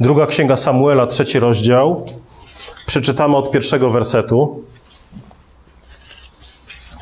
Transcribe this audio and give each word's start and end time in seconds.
Druga 0.00 0.26
księga 0.26 0.56
Samuela, 0.56 1.06
trzeci 1.06 1.38
rozdział. 1.38 2.04
Przeczytamy 2.86 3.36
od 3.36 3.50
pierwszego 3.50 3.90
wersetu. 3.90 4.64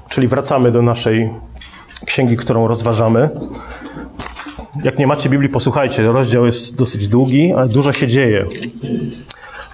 Czyli 0.09 0.29
wracamy 0.29 0.71
do 0.71 0.83
naszej 0.83 1.31
księgi, 2.07 2.37
którą 2.37 2.69
rozważamy. 2.69 3.31
Jak 4.85 4.99
nie 4.99 5.07
macie 5.07 5.29
Biblii, 5.29 5.49
posłuchajcie. 5.49 6.03
Rozdział 6.03 6.47
jest 6.47 6.77
dosyć 6.77 7.09
długi, 7.09 7.53
ale 7.53 7.69
dużo 7.69 7.93
się 7.93 8.07
dzieje. 8.07 8.47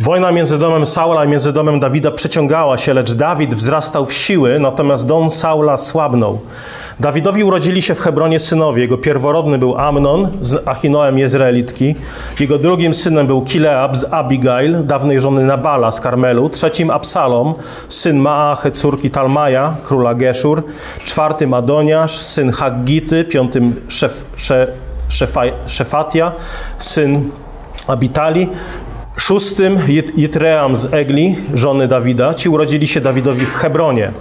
Wojna 0.00 0.32
między 0.32 0.58
domem 0.58 0.86
Saula 0.86 1.24
i 1.24 1.29
między 1.29 1.52
domem 1.52 1.80
Dawida 1.80 2.11
przeciągała 2.11 2.79
się, 2.79 2.94
lecz 2.94 3.12
Dawid 3.12 3.54
wzrastał 3.54 4.06
w 4.06 4.12
siły, 4.12 4.58
natomiast 4.58 5.06
dom 5.06 5.30
Saula 5.30 5.76
słabnął. 5.76 6.40
Dawidowi 7.00 7.44
urodzili 7.44 7.82
się 7.82 7.94
w 7.94 8.00
Hebronie 8.00 8.40
synowie. 8.40 8.82
Jego 8.82 8.99
pierworodny 8.99 9.58
był 9.58 9.79
Amnon 9.79 10.29
z 10.40 10.68
Achinoem 10.68 11.18
Jezreelitki. 11.18 11.94
Jego 12.40 12.58
drugim 12.58 12.94
synem 12.94 13.26
był 13.26 13.43
Kileab 13.43 13.96
z 13.96 14.04
Abigail, 14.11 14.86
dawnej 14.86 15.21
żony 15.21 15.44
Nabala 15.44 15.93
z 15.93 16.00
Karmelu. 16.00 16.49
Trzecim 16.49 16.90
Absalom, 16.90 17.54
syn 17.88 18.18
Maachy, 18.18 18.71
córki 18.71 19.11
Talmaja, 19.11 19.74
króla 19.85 20.14
Geszur. 20.14 20.63
Czwartym 21.04 21.54
Adoniasz, 21.54 22.18
syn 22.18 22.52
Haggity. 22.52 23.24
Piątym 23.24 23.80
Szef, 23.88 24.24
Szef, 25.08 25.36
Szefatia, 25.66 26.32
syn 26.79 27.30
Abitali. 27.86 28.49
Szóstym 29.17 29.79
Jitream 30.17 30.77
z 30.77 30.95
Egli, 30.95 31.36
żony 31.55 31.89
Dawida. 31.89 32.34
Ci 32.34 32.48
urodzili 32.48 32.86
się 32.86 33.00
Dawidowi 33.00 33.47
w 33.47 33.55
Hebronie. 33.55 34.12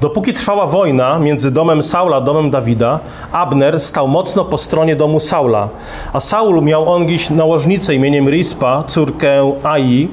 Dopóki 0.00 0.32
trwała 0.32 0.66
wojna 0.66 1.18
między 1.18 1.50
domem 1.50 1.82
Saula 1.82 2.16
a 2.16 2.20
domem 2.20 2.50
Dawida, 2.50 3.00
Abner 3.32 3.80
stał 3.80 4.08
mocno 4.08 4.44
po 4.44 4.58
stronie 4.58 4.96
domu 4.96 5.20
Saula. 5.20 5.68
A 6.12 6.20
Saul 6.20 6.62
miał 6.62 6.92
ongiś 6.92 7.30
nałożnicę 7.30 7.94
imieniem 7.94 8.28
Rispa, 8.28 8.84
córkę 8.86 9.52
Ai, 9.62 10.08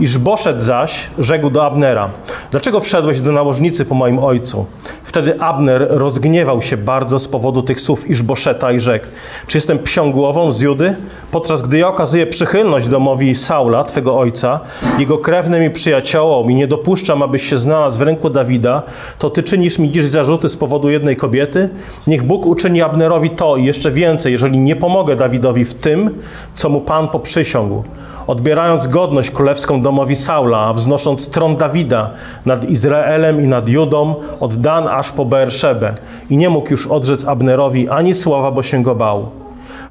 iż 0.00 0.18
Boszet 0.18 0.62
zaś 0.62 1.10
rzekł 1.18 1.50
do 1.50 1.66
Abnera: 1.66 2.08
Dlaczego 2.50 2.80
wszedłeś 2.80 3.20
do 3.20 3.32
nałożnicy 3.32 3.84
po 3.84 3.94
moim 3.94 4.18
ojcu? 4.18 4.66
Wtedy 5.12 5.40
Abner 5.40 5.86
rozgniewał 5.90 6.62
się 6.62 6.76
bardzo 6.76 7.18
z 7.18 7.28
powodu 7.28 7.62
tych 7.62 7.80
słów 7.80 8.10
Iżboszeta 8.10 8.72
i 8.72 8.80
rzekł: 8.80 9.06
Czy 9.46 9.56
jestem 9.56 9.78
psią 9.78 10.12
głową 10.12 10.52
z 10.52 10.60
Judy? 10.60 10.96
Podczas 11.30 11.62
gdy 11.62 11.78
ja 11.78 11.88
okazuję 11.88 12.26
przychylność 12.26 12.88
domowi 12.88 13.34
Saula, 13.34 13.84
twego 13.84 14.18
ojca, 14.18 14.60
jego 14.98 15.18
krewnym 15.18 15.64
i 15.64 15.70
przyjaciołom 15.70 16.50
i 16.50 16.54
nie 16.54 16.66
dopuszczam, 16.66 17.22
abyś 17.22 17.42
się 17.50 17.58
znalazł 17.58 17.98
w 17.98 18.02
ręku 18.02 18.30
Dawida, 18.30 18.82
to 19.18 19.30
ty 19.30 19.42
czynisz 19.42 19.78
mi 19.78 19.90
dziś 19.90 20.04
zarzuty 20.04 20.48
z 20.48 20.56
powodu 20.56 20.90
jednej 20.90 21.16
kobiety? 21.16 21.68
Niech 22.06 22.22
Bóg 22.22 22.46
uczyni 22.46 22.82
Abnerowi 22.82 23.30
to 23.30 23.56
i 23.56 23.64
jeszcze 23.64 23.90
więcej, 23.90 24.32
jeżeli 24.32 24.58
nie 24.58 24.76
pomogę 24.76 25.16
Dawidowi 25.16 25.64
w 25.64 25.74
tym, 25.74 26.10
co 26.54 26.68
mu 26.68 26.80
Pan 26.80 27.08
poprzysiągł 27.08 27.84
odbierając 28.26 28.88
godność 28.88 29.30
królewską 29.30 29.82
domowi 29.82 30.16
Saula, 30.16 30.58
a 30.58 30.72
wznosząc 30.72 31.30
tron 31.30 31.56
Dawida 31.56 32.10
nad 32.46 32.64
Izraelem 32.64 33.44
i 33.44 33.48
nad 33.48 33.68
Judą, 33.68 34.14
od 34.40 34.56
Dan 34.56 34.88
aż 34.88 35.12
po 35.12 35.24
Beerszebę. 35.24 35.94
I 36.30 36.36
nie 36.36 36.50
mógł 36.50 36.70
już 36.70 36.86
odrzec 36.86 37.24
Abnerowi 37.24 37.88
ani 37.88 38.14
słowa, 38.14 38.50
bo 38.50 38.62
się 38.62 38.82
go 38.82 38.94
bał. 38.94 39.26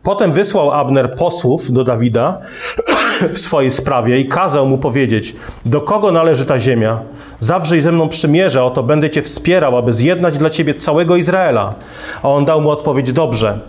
Potem 0.04 0.32
wysłał 0.32 0.72
Abner 0.72 1.16
posłów 1.16 1.72
do 1.72 1.84
Dawida 1.84 2.38
w 3.34 3.38
swojej 3.38 3.72
sprawie 3.72 4.20
i 4.20 4.28
kazał 4.28 4.68
mu 4.68 4.78
powiedzieć, 4.78 5.36
do 5.66 5.82
kogo 5.82 6.12
należy 6.12 6.46
ta 6.46 6.60
ziemia. 6.60 7.00
Zawrzyj 7.42 7.82
ze 7.82 7.92
mną 7.92 8.10
przymierze, 8.10 8.64
oto 8.64 8.84
będę 8.84 9.10
cię 9.10 9.22
wspierał, 9.22 9.78
aby 9.78 9.94
zjednać 9.94 10.38
dla 10.38 10.50
ciebie 10.50 10.74
całego 10.76 11.16
Izraela. 11.16 11.74
A 12.24 12.30
on 12.30 12.46
dał 12.46 12.62
mu 12.62 12.70
odpowiedź, 12.70 13.14
dobrze, 13.14 13.60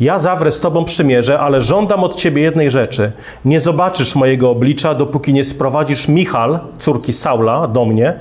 ja 0.00 0.18
zawrę 0.18 0.52
z 0.52 0.60
tobą 0.60 0.84
przymierze, 0.84 1.40
ale 1.40 1.60
żądam 1.60 2.04
od 2.04 2.16
ciebie 2.16 2.42
jednej 2.42 2.70
rzeczy. 2.70 3.12
Nie 3.44 3.60
zobaczysz 3.60 4.14
mojego 4.14 4.50
oblicza, 4.50 4.94
dopóki 4.94 5.32
nie 5.32 5.44
sprowadzisz 5.44 6.08
Michal, 6.08 6.60
córki 6.78 7.12
Saula, 7.12 7.66
do 7.66 7.84
mnie, 7.84 8.18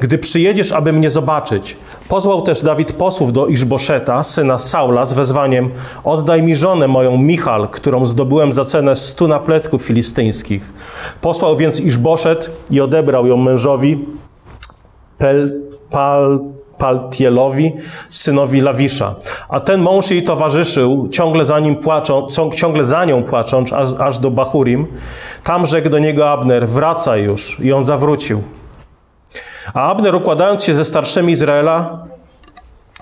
gdy 0.00 0.18
przyjedziesz, 0.18 0.72
aby 0.72 0.92
mnie 0.92 1.10
zobaczyć. 1.10 1.76
Pozwał 2.08 2.42
też 2.42 2.62
Dawid 2.62 2.92
posłów 2.92 3.32
do 3.32 3.46
Iżboszeta, 3.46 4.24
syna 4.24 4.58
Saula, 4.58 5.06
z 5.06 5.12
wezwaniem 5.12 5.70
oddaj 6.04 6.42
mi 6.42 6.56
żonę 6.56 6.88
moją 6.88 7.18
Michal, 7.18 7.68
którą 7.68 8.06
zdobyłem 8.06 8.52
za 8.52 8.64
cenę 8.64 8.96
stu 8.96 9.28
napletków 9.28 9.82
filistyńskich. 9.82 10.72
Posłał 11.20 11.56
więc 11.56 11.80
Iżboszet 11.80 12.50
i 12.70 12.80
odebrał 12.80 13.26
ją 13.26 13.36
mężowi 13.36 14.19
Pel, 15.20 15.52
Pal, 15.90 16.40
Paltielowi, 16.78 17.72
synowi 18.10 18.60
Lawisza. 18.60 19.14
A 19.48 19.60
ten 19.60 19.82
mąż 19.82 20.10
jej 20.10 20.22
towarzyszył, 20.22 21.08
ciągle 21.08 21.44
za, 21.44 21.60
nim 21.60 21.76
płaczą, 21.76 22.26
ciągle 22.54 22.84
za 22.84 23.04
nią 23.04 23.22
płacząc, 23.22 23.72
aż, 23.72 23.88
aż 23.98 24.18
do 24.18 24.30
Bachurim. 24.30 24.86
Tam 25.42 25.66
rzekł 25.66 25.88
do 25.88 25.98
niego 25.98 26.30
Abner, 26.30 26.68
wracaj 26.68 27.22
już. 27.22 27.60
I 27.60 27.72
on 27.72 27.84
zawrócił. 27.84 28.42
A 29.74 29.90
Abner, 29.90 30.14
układając 30.14 30.64
się 30.64 30.74
ze 30.74 30.84
starszymi 30.84 31.32
Izraela, 31.32 32.06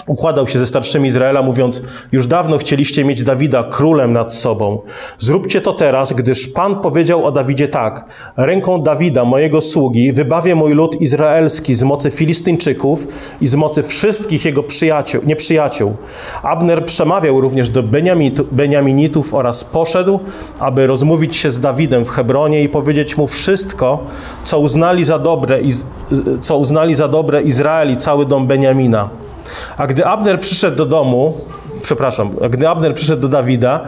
układał 0.08 0.46
się 0.46 0.58
ze 0.58 0.66
starszymi 0.66 1.08
Izraela, 1.08 1.42
mówiąc: 1.42 1.82
Już 2.12 2.26
dawno 2.26 2.58
chcieliście 2.58 3.04
mieć 3.04 3.24
Dawida 3.24 3.62
królem 3.62 4.12
nad 4.12 4.34
sobą. 4.34 4.80
Zróbcie 5.18 5.60
to 5.60 5.72
teraz, 5.72 6.12
gdyż 6.12 6.48
Pan 6.48 6.80
powiedział 6.80 7.26
o 7.26 7.32
Dawidzie 7.32 7.68
tak: 7.68 8.04
Ręką 8.36 8.82
Dawida, 8.82 9.24
mojego 9.24 9.60
sługi, 9.60 10.12
wybawię 10.12 10.54
mój 10.54 10.74
lud 10.74 11.00
izraelski 11.00 11.74
z 11.74 11.82
mocy 11.82 12.10
Filistyńczyków 12.10 13.06
i 13.40 13.46
z 13.46 13.54
mocy 13.54 13.82
wszystkich 13.82 14.44
jego 14.44 14.62
przyjaciół, 14.62 15.22
nieprzyjaciół. 15.26 15.96
Abner 16.42 16.84
przemawiał 16.84 17.40
również 17.40 17.70
do 17.70 17.82
Beniaminitów 18.52 19.34
oraz 19.34 19.64
poszedł, 19.64 20.20
aby 20.58 20.86
rozmówić 20.86 21.36
się 21.36 21.50
z 21.50 21.60
Dawidem 21.60 22.04
w 22.04 22.10
Hebronie 22.10 22.62
i 22.62 22.68
powiedzieć 22.68 23.16
mu 23.16 23.26
wszystko, 23.26 24.06
co 24.44 24.58
uznali 24.58 25.04
za 25.04 25.18
dobre, 25.18 25.60
co 26.40 26.58
uznali 26.58 26.94
za 26.94 27.08
dobre 27.08 27.42
Izrael 27.42 27.92
i 27.92 27.96
cały 27.96 28.26
dom 28.26 28.46
Beniamina. 28.46 29.08
A 29.76 29.86
gdy 29.86 30.06
Abner 30.06 30.40
przyszedł 30.40 30.76
do 30.76 30.86
domu, 30.86 31.40
przepraszam, 31.82 32.30
gdy 32.50 32.68
Abner 32.68 32.94
przyszedł 32.94 33.22
do 33.22 33.28
Dawida, 33.28 33.80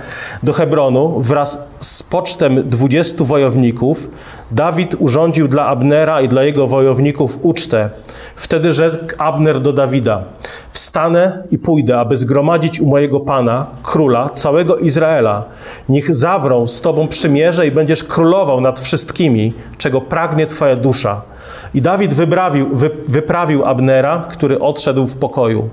do 0.42 0.52
Hebronu, 0.52 1.20
wraz 1.20 1.68
z 1.80 2.02
pocztem 2.02 2.68
dwudziestu 2.68 3.24
wojowników, 3.24 4.10
Dawid 4.50 4.96
urządził 4.98 5.48
dla 5.48 5.66
Abnera 5.66 6.20
i 6.20 6.28
dla 6.28 6.44
jego 6.44 6.66
wojowników 6.66 7.38
ucztę. 7.42 7.90
Wtedy 8.36 8.72
rzekł 8.72 9.14
Abner 9.18 9.60
do 9.60 9.72
Dawida: 9.72 10.22
Wstanę 10.70 11.42
i 11.50 11.58
pójdę, 11.58 11.98
aby 11.98 12.16
zgromadzić 12.16 12.80
u 12.80 12.86
mojego 12.86 13.20
pana, 13.20 13.66
króla, 13.82 14.28
całego 14.28 14.76
Izraela. 14.76 15.44
Niech 15.88 16.14
zawrą 16.14 16.66
z 16.66 16.80
tobą 16.80 17.08
przymierze 17.08 17.66
i 17.66 17.70
będziesz 17.70 18.04
królował 18.04 18.60
nad 18.60 18.80
wszystkimi, 18.80 19.52
czego 19.78 20.00
pragnie 20.00 20.46
twoja 20.46 20.76
dusza. 20.76 21.22
I 21.74 21.82
Dawid 21.82 22.14
wyprawił, 22.14 22.76
wy, 22.76 22.90
wyprawił 23.08 23.64
Abnera, 23.64 24.18
który 24.18 24.58
odszedł 24.58 25.06
w 25.06 25.16
pokoju. 25.16 25.68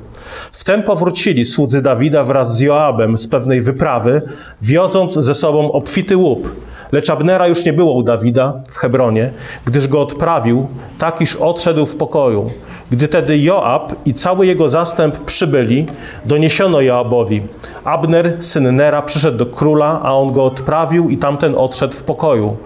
Wtem 0.52 0.84
powrócili 0.84 1.46
słudzy 1.46 1.82
Dawida 1.82 2.24
wraz 2.24 2.58
z 2.58 2.62
Joabem 2.62 3.18
z 3.18 3.28
pewnej 3.28 3.62
wyprawy, 3.62 4.22
wioząc 4.62 5.14
ze 5.14 5.36
sobą 5.36 5.72
obfity 5.72 6.18
łup. 6.18 6.50
Lecz 6.92 7.10
Abnera 7.10 7.48
już 7.48 7.66
nie 7.66 7.74
było 7.74 7.94
u 7.94 8.04
Dawida 8.04 8.54
w 8.72 8.78
Hebronie, 8.78 9.32
gdyż 9.66 9.88
go 9.88 10.02
odprawił, 10.02 10.68
tak 10.98 11.22
iż 11.22 11.36
odszedł 11.36 11.86
w 11.86 11.96
pokoju. 11.96 12.46
Gdy 12.92 13.08
tedy 13.08 13.38
Joab 13.38 13.96
i 14.06 14.14
cały 14.14 14.46
jego 14.46 14.70
zastęp 14.70 15.18
przybyli, 15.18 15.86
doniesiono 16.26 16.82
Joabowi. 16.82 17.42
Abner, 17.84 18.38
syn 18.40 18.76
Nera, 18.76 19.02
przyszedł 19.02 19.38
do 19.38 19.46
króla, 19.46 20.02
a 20.04 20.14
on 20.14 20.32
go 20.32 20.46
odprawił 20.46 21.10
i 21.10 21.18
tamten 21.18 21.56
odszedł 21.58 21.94
w 21.94 22.04
pokoju. 22.04 22.58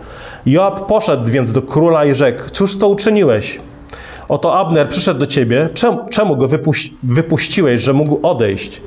Joab 0.46 0.88
poszedł 0.88 1.32
więc 1.32 1.52
do 1.52 1.62
króla 1.62 2.06
i 2.06 2.16
rzekł: 2.16 2.44
Cóż 2.52 2.80
to 2.80 2.88
uczyniłeś? 2.88 3.59
Oto 4.31 4.58
Abner 4.59 4.90
przyszedł 4.90 5.19
do 5.19 5.28
ciebie. 5.28 5.69
Czemu, 5.74 6.00
czemu 6.09 6.38
go 6.38 6.47
wypuści, 6.47 6.97
wypuściłeś, 7.03 7.82
że 7.82 7.94
mógł 7.94 8.20
odejść? 8.23 8.82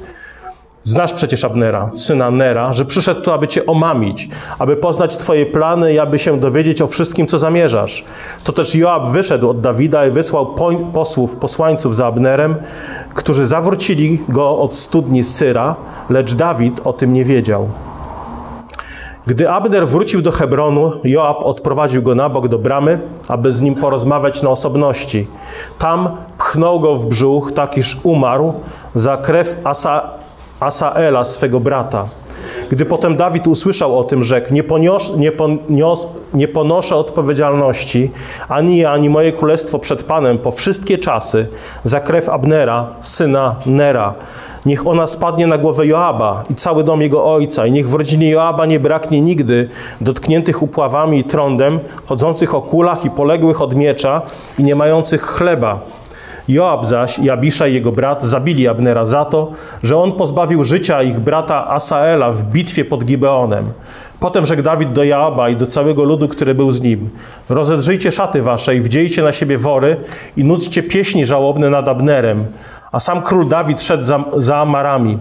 Znasz 0.84 1.12
przecież 1.12 1.44
Abnera, 1.44 1.90
syna 1.94 2.30
Nera, 2.30 2.72
że 2.72 2.84
przyszedł 2.84 3.20
tu, 3.20 3.32
aby 3.32 3.48
cię 3.48 3.66
omamić, 3.66 4.28
aby 4.58 4.76
poznać 4.76 5.16
twoje 5.16 5.46
plany 5.46 5.92
i 5.94 5.98
aby 5.98 6.18
się 6.18 6.40
dowiedzieć 6.40 6.82
o 6.82 6.86
wszystkim, 6.86 7.26
co 7.26 7.38
zamierzasz. 7.38 8.04
To 8.44 8.52
też 8.52 8.74
Joab 8.74 9.08
wyszedł 9.08 9.50
od 9.50 9.60
Dawida 9.60 10.06
i 10.06 10.10
wysłał 10.10 10.54
posłów, 10.92 11.36
posłańców 11.36 11.96
za 11.96 12.06
Abnerem, 12.06 12.56
którzy 13.14 13.46
zawrócili 13.46 14.18
go 14.28 14.58
od 14.58 14.76
studni 14.76 15.24
Syra, 15.24 15.76
lecz 16.10 16.34
Dawid 16.34 16.80
o 16.84 16.92
tym 16.92 17.12
nie 17.12 17.24
wiedział. 17.24 17.68
Gdy 19.26 19.50
Abner 19.50 19.88
wrócił 19.88 20.22
do 20.22 20.32
Hebronu, 20.32 20.92
Joab 21.04 21.42
odprowadził 21.42 22.02
go 22.02 22.14
na 22.14 22.28
bok 22.28 22.48
do 22.48 22.58
bramy, 22.58 23.00
aby 23.28 23.52
z 23.52 23.60
nim 23.60 23.74
porozmawiać 23.74 24.42
na 24.42 24.50
osobności. 24.50 25.26
Tam 25.78 26.16
pchnął 26.38 26.80
go 26.80 26.96
w 26.96 27.06
brzuch, 27.06 27.52
tak 27.52 27.78
iż 27.78 28.00
umarł 28.02 28.52
za 28.94 29.16
krew 29.16 29.56
Asa, 29.64 30.10
Asaela, 30.60 31.24
swego 31.24 31.60
brata. 31.60 32.06
Gdy 32.70 32.84
potem 32.84 33.16
Dawid 33.16 33.46
usłyszał 33.46 33.98
o 33.98 34.04
tym, 34.04 34.24
rzekł, 34.24 34.54
nie, 34.54 34.62
ponios, 34.62 35.16
nie, 35.16 35.32
ponios, 35.32 36.08
nie 36.34 36.48
ponoszę 36.48 36.96
odpowiedzialności, 36.96 38.10
ani 38.48 38.76
ja, 38.76 38.90
ani 38.90 39.10
moje 39.10 39.32
królestwo 39.32 39.78
przed 39.78 40.02
Panem 40.02 40.38
po 40.38 40.52
wszystkie 40.52 40.98
czasy 40.98 41.46
za 41.84 42.00
krew 42.00 42.28
Abnera, 42.28 42.86
syna 43.00 43.56
Nera. 43.66 44.14
Niech 44.66 44.86
ona 44.86 45.06
spadnie 45.06 45.46
na 45.46 45.58
głowę 45.58 45.86
Joaba 45.86 46.44
i 46.50 46.54
cały 46.54 46.84
dom 46.84 47.02
jego 47.02 47.34
ojca, 47.34 47.66
i 47.66 47.72
niech 47.72 47.88
w 47.88 47.94
rodzinie 47.94 48.30
Joaba 48.30 48.66
nie 48.66 48.80
braknie 48.80 49.20
nigdy 49.20 49.68
dotkniętych 50.00 50.62
upławami 50.62 51.18
i 51.18 51.24
trądem, 51.24 51.80
chodzących 52.06 52.54
o 52.54 52.62
kulach 52.62 53.04
i 53.04 53.10
poległych 53.10 53.62
od 53.62 53.74
miecza 53.74 54.22
i 54.58 54.64
nie 54.64 54.76
mających 54.76 55.22
chleba. 55.22 55.80
Joab 56.48 56.86
zaś 56.86 57.18
i 57.18 57.30
Abisza 57.30 57.66
jego 57.66 57.92
brat 57.92 58.22
zabili 58.22 58.68
Abnera 58.68 59.06
za 59.06 59.24
to, 59.24 59.50
że 59.82 59.96
on 59.96 60.12
pozbawił 60.12 60.64
życia 60.64 61.02
ich 61.02 61.20
brata 61.20 61.70
Asaela 61.70 62.30
w 62.30 62.44
bitwie 62.44 62.84
pod 62.84 63.04
Gibeonem. 63.04 63.72
Potem 64.20 64.46
rzekł 64.46 64.62
Dawid 64.62 64.92
do 64.92 65.04
Joaba 65.04 65.48
i 65.48 65.56
do 65.56 65.66
całego 65.66 66.04
ludu, 66.04 66.28
który 66.28 66.54
był 66.54 66.70
z 66.70 66.80
nim: 66.80 67.10
Rozedrzyjcie 67.48 68.12
szaty 68.12 68.42
wasze 68.42 68.76
i 68.76 68.80
wdziejcie 68.80 69.22
na 69.22 69.32
siebie 69.32 69.58
wory 69.58 69.96
i 70.36 70.44
nudźcie 70.44 70.82
pieśni 70.82 71.26
żałobne 71.26 71.70
nad 71.70 71.88
Abnerem 71.88 72.46
a 72.94 73.00
sam 73.00 73.22
król 73.22 73.48
Dawid 73.48 73.82
szedł 73.82 74.04
za, 74.04 74.24
za 74.36 74.56
Amarami. 74.56 75.18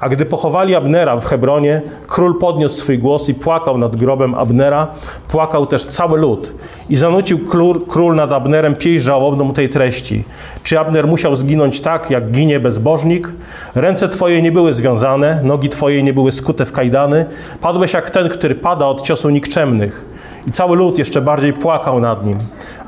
A 0.00 0.08
gdy 0.08 0.24
pochowali 0.24 0.74
Abnera 0.74 1.16
w 1.16 1.24
Hebronie, 1.24 1.82
król 2.06 2.38
podniósł 2.38 2.80
swój 2.80 2.98
głos 2.98 3.28
i 3.28 3.34
płakał 3.34 3.78
nad 3.78 3.96
grobem 3.96 4.34
Abnera, 4.34 4.88
płakał 5.28 5.66
też 5.66 5.84
cały 5.86 6.18
lud. 6.18 6.54
I 6.88 6.96
zanucił 6.96 7.38
król, 7.38 7.80
król 7.88 8.14
nad 8.14 8.32
Abnerem 8.32 8.76
pieśń 8.76 9.04
żałobną 9.04 9.52
tej 9.52 9.68
treści. 9.68 10.24
Czy 10.62 10.78
Abner 10.78 11.06
musiał 11.06 11.36
zginąć 11.36 11.80
tak, 11.80 12.10
jak 12.10 12.30
ginie 12.30 12.60
bezbożnik? 12.60 13.32
Ręce 13.74 14.08
twoje 14.08 14.42
nie 14.42 14.52
były 14.52 14.74
związane, 14.74 15.40
nogi 15.42 15.68
twoje 15.68 16.02
nie 16.02 16.12
były 16.12 16.32
skute 16.32 16.64
w 16.64 16.72
kajdany. 16.72 17.26
Padłeś 17.60 17.92
jak 17.92 18.10
ten, 18.10 18.28
który 18.28 18.54
pada 18.54 18.86
od 18.86 19.02
ciosu 19.02 19.30
nikczemnych. 19.30 20.04
I 20.46 20.50
cały 20.50 20.76
lud 20.76 20.98
jeszcze 20.98 21.20
bardziej 21.20 21.52
płakał 21.52 22.00
nad 22.00 22.24
nim. 22.24 22.38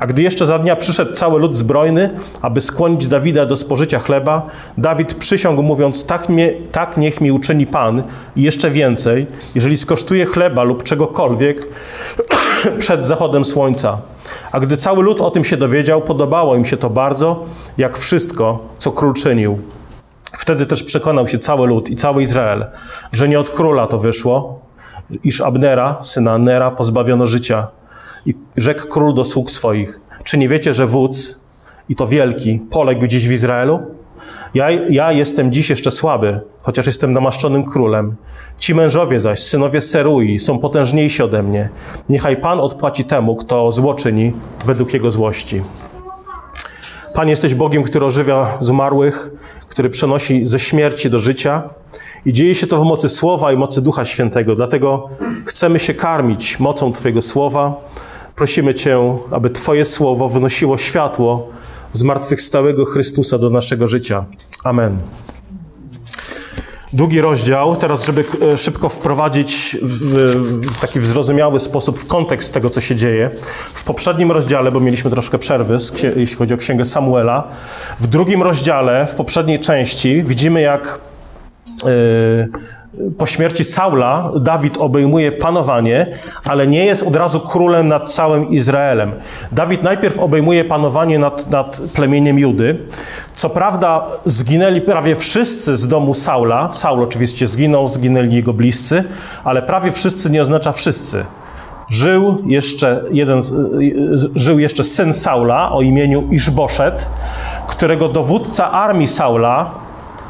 A 0.03 0.07
gdy 0.07 0.21
jeszcze 0.21 0.45
za 0.45 0.59
dnia 0.59 0.75
przyszedł 0.75 1.13
cały 1.13 1.39
lud 1.39 1.55
zbrojny, 1.55 2.09
aby 2.41 2.61
skłonić 2.61 3.07
Dawida 3.07 3.45
do 3.45 3.57
spożycia 3.57 3.99
chleba, 3.99 4.47
Dawid 4.77 5.13
przysiągł, 5.13 5.63
mówiąc: 5.63 6.05
Tak, 6.05 6.29
mnie, 6.29 6.53
tak 6.71 6.97
niech 6.97 7.21
mi 7.21 7.31
uczyni 7.31 7.67
Pan 7.67 8.03
i 8.35 8.41
jeszcze 8.41 8.71
więcej, 8.71 9.27
jeżeli 9.55 9.77
skosztuje 9.77 10.25
chleba 10.25 10.63
lub 10.63 10.83
czegokolwiek 10.83 11.67
przed 12.79 13.05
zachodem 13.05 13.45
słońca. 13.45 13.97
A 14.51 14.59
gdy 14.59 14.77
cały 14.77 15.03
lud 15.03 15.21
o 15.21 15.31
tym 15.31 15.43
się 15.43 15.57
dowiedział, 15.57 16.01
podobało 16.01 16.55
im 16.55 16.65
się 16.65 16.77
to 16.77 16.89
bardzo, 16.89 17.45
jak 17.77 17.97
wszystko, 17.97 18.59
co 18.77 18.91
król 18.91 19.13
czynił. 19.13 19.59
Wtedy 20.37 20.65
też 20.65 20.83
przekonał 20.83 21.27
się 21.27 21.39
cały 21.39 21.67
lud 21.67 21.89
i 21.89 21.95
cały 21.95 22.23
Izrael, 22.23 22.65
że 23.11 23.29
nie 23.29 23.39
od 23.39 23.49
króla 23.49 23.87
to 23.87 23.99
wyszło, 23.99 24.59
iż 25.23 25.41
Abnera, 25.41 25.97
syna 26.01 26.37
Nera, 26.37 26.71
pozbawiono 26.71 27.25
życia. 27.25 27.67
I 28.25 28.33
rzekł 28.57 28.87
król 28.87 29.13
do 29.13 29.25
sług 29.25 29.51
swoich, 29.51 29.99
czy 30.23 30.37
nie 30.37 30.49
wiecie, 30.49 30.73
że 30.73 30.87
wódz, 30.87 31.39
i 31.89 31.95
to 31.95 32.07
wielki, 32.07 32.59
poległ 32.71 33.07
dziś 33.07 33.27
w 33.27 33.31
Izraelu? 33.31 33.79
Ja, 34.53 34.71
ja 34.71 35.11
jestem 35.11 35.51
dziś 35.51 35.69
jeszcze 35.69 35.91
słaby, 35.91 36.39
chociaż 36.61 36.85
jestem 36.85 37.13
namaszczonym 37.13 37.63
królem. 37.63 38.15
Ci 38.57 38.75
mężowie 38.75 39.19
zaś, 39.19 39.39
synowie 39.39 39.81
Serui, 39.81 40.39
są 40.39 40.59
potężniejsi 40.59 41.23
ode 41.23 41.43
mnie. 41.43 41.69
Niechaj 42.09 42.37
Pan 42.37 42.59
odpłaci 42.59 43.03
temu, 43.03 43.35
kto 43.35 43.71
zło 43.71 43.93
czyni 43.93 44.33
według 44.65 44.93
jego 44.93 45.11
złości. 45.11 45.61
Pan 47.13 47.29
jesteś 47.29 47.55
Bogiem, 47.55 47.83
który 47.83 48.05
ożywia 48.05 48.47
zmarłych, 48.59 49.29
który 49.67 49.89
przenosi 49.89 50.45
ze 50.45 50.59
śmierci 50.59 51.09
do 51.09 51.19
życia. 51.19 51.69
I 52.25 52.33
dzieje 52.33 52.55
się 52.55 52.67
to 52.67 52.79
w 52.79 52.83
mocy 52.83 53.09
Słowa 53.09 53.51
i 53.51 53.57
mocy 53.57 53.81
Ducha 53.81 54.05
Świętego. 54.05 54.55
Dlatego 54.55 55.09
chcemy 55.45 55.79
się 55.79 55.93
karmić 55.93 56.59
mocą 56.59 56.91
Twojego 56.91 57.21
Słowa. 57.21 57.75
Prosimy 58.35 58.73
Cię, 58.73 58.99
aby 59.31 59.49
Twoje 59.49 59.85
Słowo 59.85 60.29
wnosiło 60.29 60.77
światło 60.77 61.49
zmartwychwstałego 61.93 62.85
Chrystusa 62.85 63.37
do 63.37 63.49
naszego 63.49 63.87
życia. 63.87 64.25
Amen. 64.63 64.97
Długi 66.93 67.21
rozdział, 67.21 67.75
teraz, 67.75 68.05
żeby 68.05 68.25
e, 68.53 68.57
szybko 68.57 68.89
wprowadzić 68.89 69.77
w, 69.81 70.81
taki 70.81 70.99
zrozumiały 70.99 71.59
sposób 71.59 71.99
w 71.99 72.05
kontekst 72.05 72.53
tego, 72.53 72.69
co 72.69 72.81
się 72.81 72.95
dzieje. 72.95 73.29
W 73.73 73.83
poprzednim 73.83 74.31
rozdziale, 74.31 74.71
bo 74.71 74.79
mieliśmy 74.79 75.11
troszkę 75.11 75.37
przerwy, 75.37 75.77
jeśli 76.15 76.35
chodzi 76.35 76.53
o 76.53 76.57
księgę 76.57 76.85
Samuela, 76.85 77.47
w 77.99 78.07
drugim 78.07 78.43
rozdziale, 78.43 79.07
w 79.07 79.15
poprzedniej 79.15 79.59
części, 79.59 80.23
widzimy, 80.23 80.61
jak 80.61 80.99
E, 81.85 82.47
po 83.17 83.25
śmierci 83.25 83.63
Saula 83.63 84.31
Dawid 84.39 84.77
obejmuje 84.77 85.31
panowanie, 85.31 86.05
ale 86.45 86.67
nie 86.67 86.85
jest 86.85 87.03
od 87.03 87.15
razu 87.15 87.39
królem 87.39 87.87
nad 87.87 88.11
całym 88.13 88.49
Izraelem. 88.49 89.11
Dawid 89.51 89.83
najpierw 89.83 90.19
obejmuje 90.19 90.65
panowanie 90.65 91.19
nad, 91.19 91.49
nad 91.49 91.81
plemieniem 91.95 92.39
Judy. 92.39 92.77
Co 93.33 93.49
prawda 93.49 94.07
zginęli 94.25 94.81
prawie 94.81 95.15
wszyscy 95.15 95.77
z 95.77 95.87
domu 95.87 96.13
Saula. 96.13 96.69
Saul 96.73 97.03
oczywiście 97.03 97.47
zginął, 97.47 97.87
zginęli 97.87 98.35
jego 98.35 98.53
bliscy, 98.53 99.03
ale 99.43 99.61
prawie 99.61 99.91
wszyscy 99.91 100.29
nie 100.29 100.41
oznacza 100.41 100.71
wszyscy. 100.71 101.25
Żył 101.89 102.37
jeszcze 102.45 103.03
jeden, 103.11 103.41
żył 104.35 104.59
jeszcze 104.59 104.83
syn 104.83 105.13
Saula 105.13 105.71
o 105.71 105.81
imieniu 105.81 106.27
Iszboszet, 106.31 107.09
którego 107.67 108.07
dowódca 108.07 108.71
armii 108.71 109.07
Saula, 109.07 109.82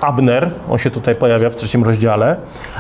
Abner, 0.04 0.52
on 0.70 0.80
się 0.80 0.92
tutaj 0.92 1.16
pojawia 1.16 1.50
w 1.50 1.56
trzecim 1.56 1.84
rozdziale, 1.84 2.36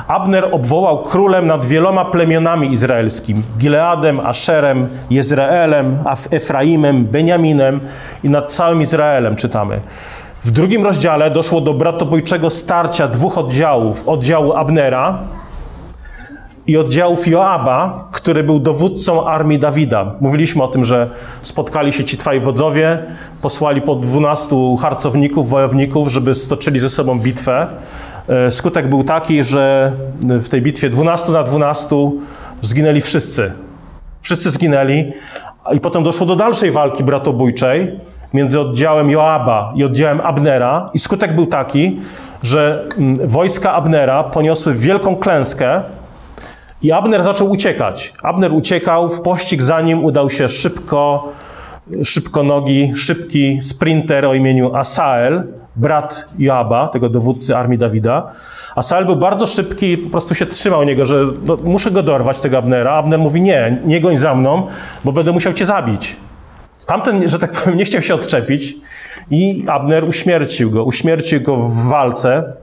Abner 0.08 0.48
obwołał 0.52 1.02
królem 1.02 1.48
nad 1.48 1.66
wieloma 1.66 2.06
plemionami 2.06 2.72
izraelskimi, 2.72 3.42
Gileadem, 3.58 4.20
Asherem, 4.20 4.88
Jezreelem, 5.10 5.98
Efraimem, 6.32 7.06
Beniaminem 7.06 7.80
i 8.24 8.30
nad 8.30 8.54
całym 8.54 8.82
Izraelem 8.82 9.36
czytamy. 9.36 9.82
W 10.44 10.52
drugim 10.52 10.84
rozdziale 10.84 11.32
doszło 11.32 11.62
do 11.62 11.74
bratobójczego 11.74 12.50
starcia 12.50 13.08
dwóch 13.08 13.38
oddziałów, 13.38 14.08
oddziału 14.08 14.54
Abnera, 14.54 15.20
i 16.68 16.78
oddziałów 16.78 17.28
Joaba, 17.28 18.08
który 18.12 18.44
był 18.44 18.60
dowódcą 18.60 19.28
armii 19.28 19.60
Dawida. 19.60 20.16
Mówiliśmy 20.22 20.64
o 20.64 20.68
tym, 20.68 20.84
że 20.84 21.10
spotkali 21.42 21.94
się 21.94 22.04
ci 22.04 22.18
twoi 22.18 22.40
wodzowie, 22.40 23.00
posłali 23.42 23.82
po 23.82 23.96
dwunastu 23.96 24.78
harcowników, 24.78 25.50
wojowników, 25.50 26.08
żeby 26.08 26.36
stoczyli 26.36 26.80
ze 26.80 26.90
sobą 26.90 27.20
bitwę. 27.20 27.68
E, 28.30 28.52
skutek 28.52 28.90
był 28.90 29.04
taki, 29.04 29.44
że 29.44 29.92
w 30.22 30.50
tej 30.50 30.62
bitwie 30.62 30.90
12 30.90 31.32
na 31.32 31.44
12 31.44 31.96
zginęli 32.62 33.02
wszyscy. 33.02 33.52
Wszyscy 34.22 34.52
zginęli, 34.52 35.14
i 35.72 35.80
potem 35.80 36.04
doszło 36.04 36.26
do 36.26 36.36
dalszej 36.36 36.72
walki 36.72 37.04
bratobójczej 37.04 38.00
między 38.34 38.60
oddziałem 38.60 39.10
Joaba 39.10 39.74
i 39.76 39.84
oddziałem 39.84 40.22
Abnera, 40.22 40.90
i 40.94 41.00
skutek 41.00 41.36
był 41.36 41.46
taki, 41.46 42.00
że 42.44 42.84
mm, 42.98 43.28
wojska 43.28 43.74
Abnera 43.74 44.24
poniosły 44.24 44.74
wielką 44.74 45.16
klęskę, 45.16 45.84
i 46.84 46.92
Abner 46.92 47.24
zaczął 47.24 47.50
uciekać. 47.50 48.14
Abner 48.24 48.54
uciekał, 48.54 49.10
w 49.10 49.22
pościg 49.22 49.64
za 49.64 49.82
nim 49.82 50.04
udał 50.04 50.30
się 50.30 50.50
szybko, 50.50 51.30
szybko 52.04 52.44
nogi, 52.44 52.92
szybki 52.96 53.62
sprinter 53.62 54.26
o 54.26 54.34
imieniu 54.34 54.76
Asael, 54.76 55.44
brat 55.76 56.26
Joaba, 56.40 56.88
tego 56.88 57.10
dowódcy 57.10 57.58
armii 57.58 57.78
Dawida. 57.78 58.32
Asael 58.76 59.06
był 59.06 59.16
bardzo 59.16 59.48
szybki 59.48 59.98
po 59.98 60.10
prostu 60.10 60.36
się 60.36 60.46
trzymał 60.46 60.84
niego, 60.84 61.06
że 61.06 61.26
no, 61.48 61.58
muszę 61.64 61.92
go 61.92 62.04
dorwać, 62.04 62.40
tego 62.40 62.58
Abnera. 62.58 62.94
Abner 62.94 63.20
mówi, 63.20 63.42
nie, 63.42 63.78
nie 63.86 64.02
goń 64.02 64.18
za 64.18 64.36
mną, 64.36 64.68
bo 65.06 65.12
będę 65.12 65.32
musiał 65.32 65.54
cię 65.54 65.66
zabić. 65.66 66.16
Tamten, 66.86 67.30
że 67.30 67.40
tak 67.40 67.52
powiem, 67.52 67.78
nie 67.78 67.86
chciał 67.86 68.02
się 68.02 68.16
odczepić 68.16 68.76
i 69.32 69.66
Abner 69.68 70.04
uśmiercił 70.04 70.72
go. 70.72 70.84
Uśmiercił 70.84 71.42
go 71.42 71.58
w 71.58 71.88
walce. 71.88 72.54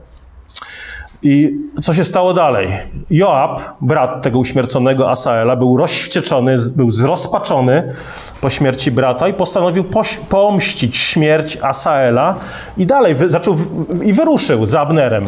I 1.23 1.59
co 1.81 1.93
się 1.93 2.03
stało 2.03 2.33
dalej? 2.33 2.69
Joab, 3.09 3.61
brat 3.81 4.21
tego 4.21 4.39
uśmierconego 4.39 5.09
Asaela, 5.09 5.55
był 5.55 5.77
rozwścieczony, 5.77 6.57
był 6.75 6.91
zrozpaczony 6.91 7.93
po 8.41 8.49
śmierci 8.49 8.91
brata 8.91 9.27
i 9.27 9.33
postanowił 9.33 9.83
pomścić 10.29 10.97
śmierć 10.97 11.57
Asaela 11.61 12.35
i 12.77 12.85
dalej 12.85 13.15
wy, 13.15 13.29
zaczął 13.29 13.53
w, 13.53 14.03
i 14.03 14.13
wyruszył 14.13 14.65
za 14.65 14.81
Abnerem. 14.81 15.25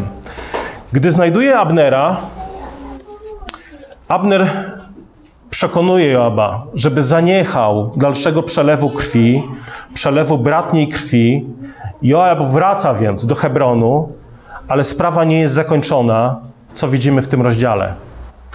Gdy 0.92 1.12
znajduje 1.12 1.60
Abnera, 1.60 2.18
Abner 4.08 4.48
przekonuje 5.50 6.12
Joaba, 6.12 6.66
żeby 6.74 7.04
zaniechał 7.04 7.92
dalszego 7.96 8.44
przelewu 8.44 8.90
krwi, 8.90 9.44
przelewu 9.94 10.38
bratniej 10.38 10.88
krwi. 10.88 11.46
Joab 12.02 12.44
wraca 12.44 12.94
więc 12.94 13.26
do 13.26 13.36
Hebronu, 13.36 14.10
ale 14.68 14.84
sprawa 14.84 15.24
nie 15.24 15.40
jest 15.40 15.56
zakończona, 15.56 16.40
co 16.74 16.88
widzimy 16.90 17.22
w 17.22 17.28
tym 17.28 17.42
rozdziale. 17.42 17.94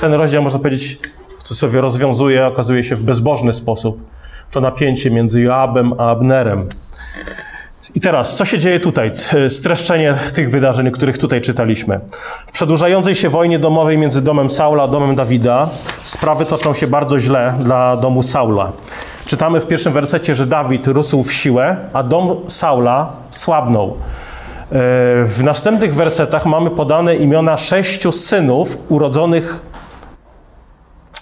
Ten 0.00 0.12
rozdział, 0.12 0.42
można 0.42 0.58
powiedzieć, 0.58 0.98
w 1.38 1.54
sobie 1.54 1.80
rozwiązuje, 1.80 2.46
okazuje 2.46 2.84
się 2.84 2.96
w 2.96 3.02
bezbożny 3.02 3.52
sposób 3.52 4.00
to 4.50 4.60
napięcie 4.60 5.10
między 5.10 5.42
Joabem 5.42 5.92
a 5.98 6.10
Abnerem. 6.10 6.68
I 7.94 8.00
teraz, 8.00 8.36
co 8.36 8.44
się 8.44 8.58
dzieje 8.58 8.80
tutaj? 8.80 9.10
Streszczenie 9.50 10.14
tych 10.34 10.50
wydarzeń, 10.50 10.90
których 10.90 11.18
tutaj 11.18 11.40
czytaliśmy. 11.40 12.00
W 12.46 12.52
przedłużającej 12.52 13.14
się 13.14 13.28
wojnie 13.28 13.58
domowej 13.58 13.98
między 13.98 14.22
domem 14.22 14.50
Saula 14.50 14.82
a 14.82 14.88
domem 14.88 15.14
Dawida 15.14 15.68
sprawy 16.02 16.44
toczą 16.44 16.74
się 16.74 16.86
bardzo 16.86 17.20
źle 17.20 17.54
dla 17.58 17.96
domu 17.96 18.22
Saula. 18.22 18.72
Czytamy 19.26 19.60
w 19.60 19.66
pierwszym 19.66 19.92
wersecie, 19.92 20.34
że 20.34 20.46
Dawid 20.46 20.86
rósł 20.86 21.22
w 21.22 21.32
siłę, 21.32 21.76
a 21.92 22.02
dom 22.02 22.36
Saula 22.46 23.12
słabnął. 23.30 23.96
E, 24.72 24.74
w 25.24 25.40
następnych 25.44 25.94
wersetach 25.94 26.46
mamy 26.46 26.70
podane 26.70 27.16
imiona 27.16 27.56
sześciu 27.56 28.12
synów 28.12 28.78
urodzonych 28.88 29.60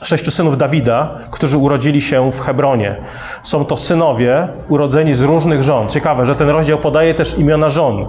sześciu 0.02 0.30
synów 0.30 0.56
Dawida, 0.56 1.18
którzy 1.30 1.58
urodzili 1.58 2.00
się 2.00 2.32
w 2.32 2.40
Hebronie. 2.40 2.96
Są 3.42 3.64
to 3.64 3.76
synowie 3.76 4.48
urodzeni 4.68 5.14
z 5.14 5.22
różnych 5.22 5.62
żon. 5.62 5.88
Ciekawe, 5.88 6.26
że 6.26 6.34
ten 6.34 6.48
rozdział 6.48 6.78
podaje 6.78 7.14
też 7.14 7.38
imiona 7.38 7.70
żon. 7.70 8.06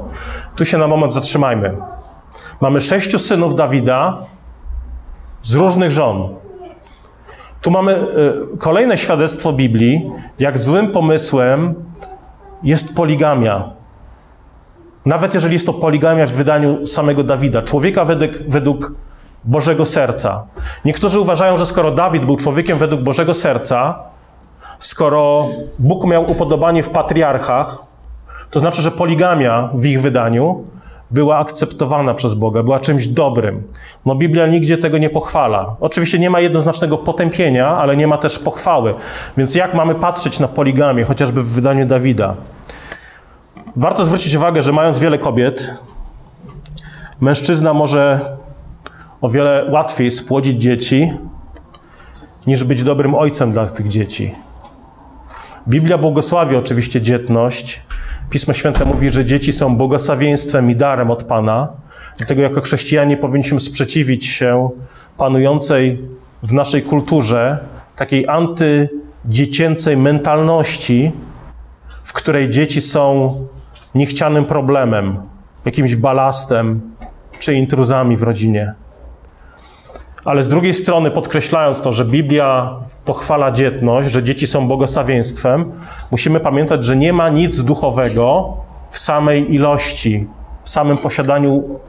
Tu 0.55 0.65
się 0.65 0.77
na 0.77 0.87
moment 0.87 1.13
zatrzymajmy. 1.13 1.77
Mamy 2.61 2.81
sześciu 2.81 3.19
synów 3.19 3.55
Dawida 3.55 4.17
z 5.41 5.55
różnych 5.55 5.91
żon. 5.91 6.35
Tu 7.61 7.71
mamy 7.71 7.91
y, 7.93 8.57
kolejne 8.57 8.97
świadectwo 8.97 9.53
Biblii, 9.53 10.11
jak 10.39 10.57
złym 10.57 10.87
pomysłem 10.87 11.75
jest 12.63 12.95
poligamia. 12.95 13.76
Nawet 15.07 15.33
jeżeli 15.33 15.53
jest 15.53 15.65
to 15.65 15.73
poligamia 15.73 16.25
w 16.25 16.31
wydaniu 16.31 16.87
samego 16.87 17.23
Dawida, 17.23 17.61
człowieka 17.61 18.05
według, 18.05 18.31
według 18.47 18.91
Bożego 19.43 19.85
serca. 19.85 20.43
Niektórzy 20.85 21.19
uważają, 21.19 21.57
że 21.57 21.65
skoro 21.65 21.91
Dawid 21.91 22.25
był 22.25 22.37
człowiekiem 22.37 22.77
według 22.77 23.01
Bożego 23.01 23.33
serca, 23.33 23.99
skoro 24.79 25.47
Bóg 25.79 26.05
miał 26.05 26.31
upodobanie 26.31 26.83
w 26.83 26.89
patriarchach, 26.89 27.77
to 28.51 28.59
znaczy, 28.59 28.81
że 28.81 28.91
poligamia 28.91 29.69
w 29.73 29.85
ich 29.85 30.01
wydaniu 30.01 30.63
była 31.11 31.37
akceptowana 31.37 32.13
przez 32.13 32.33
Boga, 32.33 32.63
była 32.63 32.79
czymś 32.79 33.07
dobrym. 33.07 33.63
No 34.05 34.15
Biblia 34.15 34.47
nigdzie 34.47 34.77
tego 34.77 34.97
nie 34.97 35.09
pochwala. 35.09 35.75
Oczywiście 35.79 36.19
nie 36.19 36.29
ma 36.29 36.39
jednoznacznego 36.39 36.97
potępienia, 36.97 37.67
ale 37.67 37.97
nie 37.97 38.07
ma 38.07 38.17
też 38.17 38.39
pochwały. 38.39 38.95
Więc 39.37 39.55
jak 39.55 39.73
mamy 39.73 39.95
patrzeć 39.95 40.39
na 40.39 40.47
poligamię, 40.47 41.03
chociażby 41.03 41.43
w 41.43 41.49
wydaniu 41.49 41.85
Dawida? 41.85 42.35
Warto 43.79 44.05
zwrócić 44.05 44.35
uwagę, 44.35 44.61
że 44.61 44.71
mając 44.71 44.99
wiele 44.99 45.17
kobiet, 45.17 45.83
mężczyzna 47.21 47.73
może 47.73 48.19
o 49.21 49.29
wiele 49.29 49.69
łatwiej 49.71 50.11
spłodzić 50.11 50.61
dzieci, 50.61 51.13
niż 52.47 52.63
być 52.63 52.83
dobrym 52.83 53.15
ojcem 53.15 53.51
dla 53.51 53.65
tych 53.65 53.87
dzieci. 53.87 54.35
Biblia 55.67 55.97
błogosławi 55.97 56.55
oczywiście 56.55 57.01
dzietność. 57.01 57.81
Pismo 58.29 58.53
Święte 58.53 58.85
mówi, 58.85 59.09
że 59.09 59.25
dzieci 59.25 59.53
są 59.53 59.77
błogosławieństwem 59.77 60.71
i 60.71 60.75
darem 60.75 61.11
od 61.11 61.23
Pana. 61.23 61.67
Dlatego 62.17 62.41
jako 62.41 62.61
chrześcijanie 62.61 63.17
powinniśmy 63.17 63.59
sprzeciwić 63.59 64.25
się 64.25 64.69
panującej 65.17 66.03
w 66.43 66.53
naszej 66.53 66.83
kulturze 66.83 67.57
takiej 67.95 68.27
antydziecięcej 68.27 69.97
mentalności, 69.97 71.11
w 72.03 72.13
której 72.13 72.49
dzieci 72.49 72.81
są 72.81 73.33
niechcianym 73.97 74.45
problemem, 74.45 75.17
jakimś 75.65 75.95
balastem 75.95 76.81
czy 77.39 77.53
intruzami 77.53 78.17
w 78.17 78.23
rodzinie. 78.23 78.73
Ale 80.25 80.43
z 80.43 80.49
drugiej 80.49 80.73
strony, 80.73 81.11
podkreślając 81.11 81.81
to, 81.81 81.93
że 81.93 82.05
Biblia 82.05 82.79
pochwala 83.05 83.51
dzietność, 83.51 84.11
że 84.11 84.23
dzieci 84.23 84.47
są 84.47 84.67
błogosławieństwem, 84.67 85.71
musimy 86.11 86.39
pamiętać, 86.39 86.85
że 86.85 86.95
nie 86.95 87.13
ma 87.13 87.29
nic 87.29 87.63
duchowego 87.63 88.53
w 88.89 88.97
samej 88.97 89.53
ilości, 89.53 90.27
w 90.63 90.69
samym 90.69 90.97
posiadaniu 90.97 91.79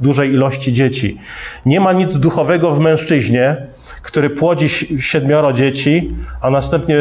dużej 0.00 0.32
ilości 0.32 0.72
dzieci. 0.72 1.18
Nie 1.66 1.80
ma 1.80 1.92
nic 1.92 2.18
duchowego 2.18 2.70
w 2.70 2.80
mężczyźnie, 2.80 3.66
który 4.02 4.30
płodzi 4.30 4.68
siedmioro 5.00 5.52
dzieci, 5.52 6.14
a 6.40 6.50
następnie 6.50 6.96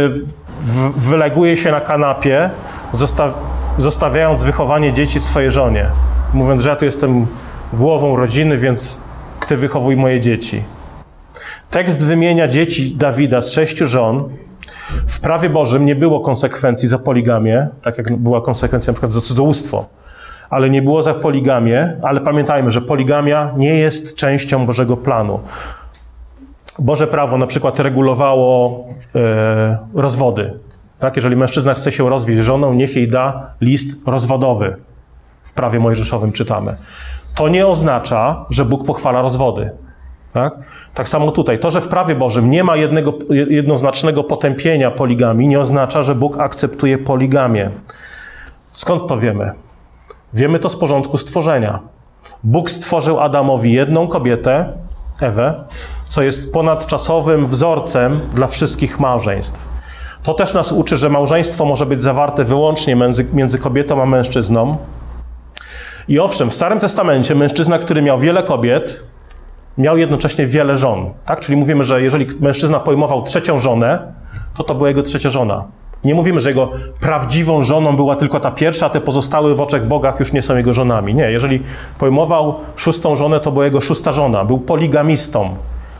wyleguje 0.95 1.57
się 1.57 1.71
na 1.71 1.81
kanapie, 1.81 2.49
zostawiając 3.77 4.43
wychowanie 4.43 4.93
dzieci 4.93 5.19
swojej 5.19 5.51
żonie, 5.51 5.85
mówiąc, 6.33 6.61
że 6.61 6.69
ja 6.69 6.75
tu 6.75 6.85
jestem 6.85 7.27
głową 7.73 8.15
rodziny, 8.15 8.57
więc 8.57 8.99
ty 9.47 9.57
wychowuj 9.57 9.95
moje 9.95 10.19
dzieci. 10.19 10.63
Tekst 11.69 12.05
wymienia 12.05 12.47
dzieci 12.47 12.95
Dawida 12.95 13.41
z 13.41 13.51
sześciu 13.51 13.87
żon. 13.87 14.29
W 15.07 15.19
prawie 15.19 15.49
Bożym 15.49 15.85
nie 15.85 15.95
było 15.95 16.19
konsekwencji 16.19 16.89
za 16.89 16.99
poligamię, 16.99 17.67
tak 17.81 17.97
jak 17.97 18.17
była 18.17 18.41
konsekwencja 18.41 18.91
na 18.91 18.93
przykład 18.93 19.11
za 19.11 19.21
cudzołóstwo. 19.21 19.85
Ale 20.49 20.69
nie 20.69 20.81
było 20.81 21.03
za 21.03 21.13
poligamię, 21.13 21.97
ale 22.01 22.21
pamiętajmy, 22.21 22.71
że 22.71 22.81
poligamia 22.81 23.53
nie 23.57 23.75
jest 23.75 24.15
częścią 24.15 24.65
Bożego 24.65 24.97
planu. 24.97 25.39
Boże 26.79 27.07
prawo 27.07 27.37
na 27.37 27.47
przykład 27.47 27.79
regulowało 27.79 28.85
e, 29.15 29.77
rozwody. 29.93 30.53
Tak? 31.01 31.15
Jeżeli 31.15 31.35
mężczyzna 31.35 31.73
chce 31.73 31.91
się 31.91 32.09
rozwieść 32.09 32.41
żoną, 32.41 32.73
niech 32.73 32.95
jej 32.95 33.07
da 33.07 33.53
list 33.61 34.07
rozwodowy. 34.07 34.75
W 35.43 35.53
prawie 35.53 35.79
mojżeszowym 35.79 36.31
czytamy. 36.31 36.75
To 37.35 37.47
nie 37.47 37.67
oznacza, 37.67 38.45
że 38.49 38.65
Bóg 38.65 38.85
pochwala 38.85 39.21
rozwody. 39.21 39.71
Tak? 40.33 40.53
tak 40.93 41.09
samo 41.09 41.31
tutaj. 41.31 41.59
To, 41.59 41.71
że 41.71 41.81
w 41.81 41.87
prawie 41.87 42.15
Bożym 42.15 42.49
nie 42.49 42.63
ma 42.63 42.75
jednego, 42.75 43.13
jednoznacznego 43.29 44.23
potępienia 44.23 44.91
poligami, 44.91 45.47
nie 45.47 45.59
oznacza, 45.59 46.03
że 46.03 46.15
Bóg 46.15 46.39
akceptuje 46.39 46.97
poligamię. 46.97 47.69
Skąd 48.73 49.07
to 49.07 49.17
wiemy? 49.17 49.51
Wiemy 50.33 50.59
to 50.59 50.69
z 50.69 50.75
porządku 50.75 51.17
stworzenia. 51.17 51.79
Bóg 52.43 52.71
stworzył 52.71 53.19
Adamowi 53.19 53.73
jedną 53.73 54.07
kobietę, 54.07 54.73
Ewę, 55.21 55.63
co 56.07 56.21
jest 56.21 56.53
ponadczasowym 56.53 57.45
wzorcem 57.45 58.19
dla 58.33 58.47
wszystkich 58.47 58.99
małżeństw. 58.99 59.70
To 60.23 60.33
też 60.33 60.53
nas 60.53 60.71
uczy, 60.71 60.97
że 60.97 61.09
małżeństwo 61.09 61.65
może 61.65 61.85
być 61.85 62.01
zawarte 62.01 62.43
wyłącznie 62.43 62.95
między, 62.95 63.25
między 63.33 63.59
kobietą 63.59 64.01
a 64.01 64.05
mężczyzną. 64.05 64.77
I 66.07 66.19
owszem, 66.19 66.49
w 66.49 66.53
Starym 66.53 66.79
Testamencie 66.79 67.35
mężczyzna, 67.35 67.79
który 67.79 68.01
miał 68.01 68.19
wiele 68.19 68.43
kobiet, 68.43 69.03
miał 69.77 69.97
jednocześnie 69.97 70.47
wiele 70.47 70.77
żon. 70.77 71.13
Tak? 71.25 71.39
Czyli 71.39 71.57
mówimy, 71.57 71.83
że 71.83 72.01
jeżeli 72.01 72.27
mężczyzna 72.39 72.79
pojmował 72.79 73.23
trzecią 73.23 73.59
żonę, 73.59 74.13
to 74.55 74.63
to 74.63 74.75
była 74.75 74.89
jego 74.89 75.03
trzecia 75.03 75.29
żona. 75.29 75.63
Nie 76.03 76.15
mówimy, 76.15 76.39
że 76.39 76.49
jego 76.49 76.69
prawdziwą 77.01 77.63
żoną 77.63 77.95
była 77.95 78.15
tylko 78.15 78.39
ta 78.39 78.51
pierwsza, 78.51 78.85
a 78.85 78.89
te 78.89 79.01
pozostałe 79.01 79.55
w 79.55 79.61
oczach 79.61 79.87
Bogach 79.87 80.19
już 80.19 80.33
nie 80.33 80.41
są 80.41 80.57
jego 80.57 80.73
żonami. 80.73 81.15
Nie, 81.15 81.31
jeżeli 81.31 81.63
pojmował 81.99 82.55
szóstą 82.75 83.15
żonę, 83.15 83.39
to 83.39 83.51
była 83.51 83.65
jego 83.65 83.81
szósta 83.81 84.11
żona. 84.11 84.45
Był 84.45 84.59
poligamistą, 84.59 85.55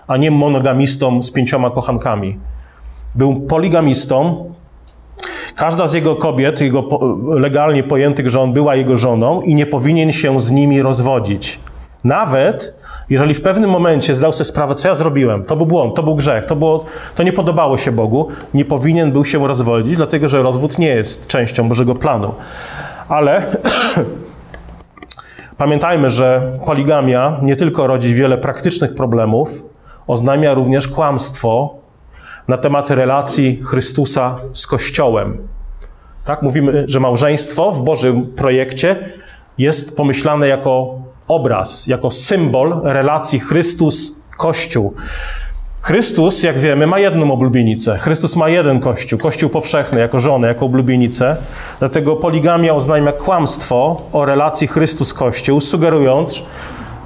a 0.08 0.18
nie 0.18 0.32
monogamistą 0.32 1.24
z 1.24 1.32
pięcioma 1.32 1.70
kochankami. 1.70 2.38
Był 3.16 3.42
poligamistą. 3.42 4.46
Każda 5.56 5.88
z 5.88 5.94
jego 5.94 6.16
kobiet, 6.16 6.62
jego 6.62 6.84
legalnie 7.30 7.84
pojętych 7.84 8.30
żon, 8.30 8.54
była 8.54 8.76
jego 8.76 8.98
żoną 8.98 9.42
i 9.42 9.56
nie 9.56 9.66
powinien 9.66 10.12
się 10.12 10.40
z 10.40 10.52
nimi 10.52 10.82
rozwodzić. 10.82 11.60
Nawet 12.04 12.82
jeżeli 13.12 13.34
w 13.34 13.42
pewnym 13.42 13.70
momencie 13.70 14.16
zdał 14.16 14.34
sobie 14.34 14.46
sprawę, 14.46 14.76
co 14.76 14.88
ja 14.88 14.96
zrobiłem, 14.96 15.46
to 15.46 15.56
był 15.56 15.66
błąd, 15.66 15.96
to 15.96 16.04
był 16.04 16.16
grzech, 16.16 16.46
to, 16.46 16.56
było, 16.56 16.84
to 17.16 17.24
nie 17.24 17.34
podobało 17.34 17.78
się 17.78 17.92
Bogu, 17.92 18.28
nie 18.54 18.66
powinien 18.66 19.12
był 19.12 19.26
się 19.26 19.48
rozwodzić, 19.48 19.96
dlatego 19.96 20.30
że 20.30 20.42
rozwód 20.42 20.78
nie 20.78 20.88
jest 20.88 21.28
częścią 21.28 21.70
Bożego 21.70 21.96
planu. 21.96 22.34
Ale 23.10 23.44
pamiętajmy, 25.58 26.10
że 26.10 26.58
poligamia 26.66 27.40
nie 27.42 27.56
tylko 27.56 27.88
rodzi 27.88 28.14
wiele 28.14 28.38
praktycznych 28.38 28.96
problemów, 28.96 29.64
oznajmia 30.08 30.54
również 30.54 30.88
kłamstwo 30.88 31.81
na 32.52 32.58
temat 32.58 32.90
relacji 32.90 33.60
Chrystusa 33.64 34.36
z 34.54 34.68
Kościołem. 34.68 35.38
Tak, 36.26 36.42
mówimy, 36.42 36.84
że 36.88 37.00
małżeństwo 37.00 37.72
w 37.72 37.84
Bożym 37.84 38.26
projekcie 38.36 39.10
jest 39.58 39.96
pomyślane 39.98 40.48
jako 40.48 40.96
obraz, 41.28 41.88
jako 41.88 42.12
symbol 42.12 42.82
relacji 42.84 43.40
Chrystus-Kościół. 43.40 44.92
Chrystus, 45.82 46.44
jak 46.44 46.60
wiemy, 46.60 46.88
ma 46.88 47.00
jedną 47.00 47.32
oblubienicę. 47.32 47.98
Chrystus 47.98 48.36
ma 48.36 48.50
jeden 48.50 48.80
kościół, 48.80 49.20
kościół 49.20 49.50
powszechny, 49.50 50.00
jako 50.00 50.20
żonę, 50.20 50.48
jako 50.48 50.66
oblubienicę. 50.66 51.38
Dlatego 51.80 52.16
poligamia 52.16 52.74
oznajmia 52.74 53.12
kłamstwo 53.12 54.02
o 54.14 54.26
relacji 54.26 54.68
Chrystus-Kościół, 54.68 55.62
sugerując, 55.62 56.44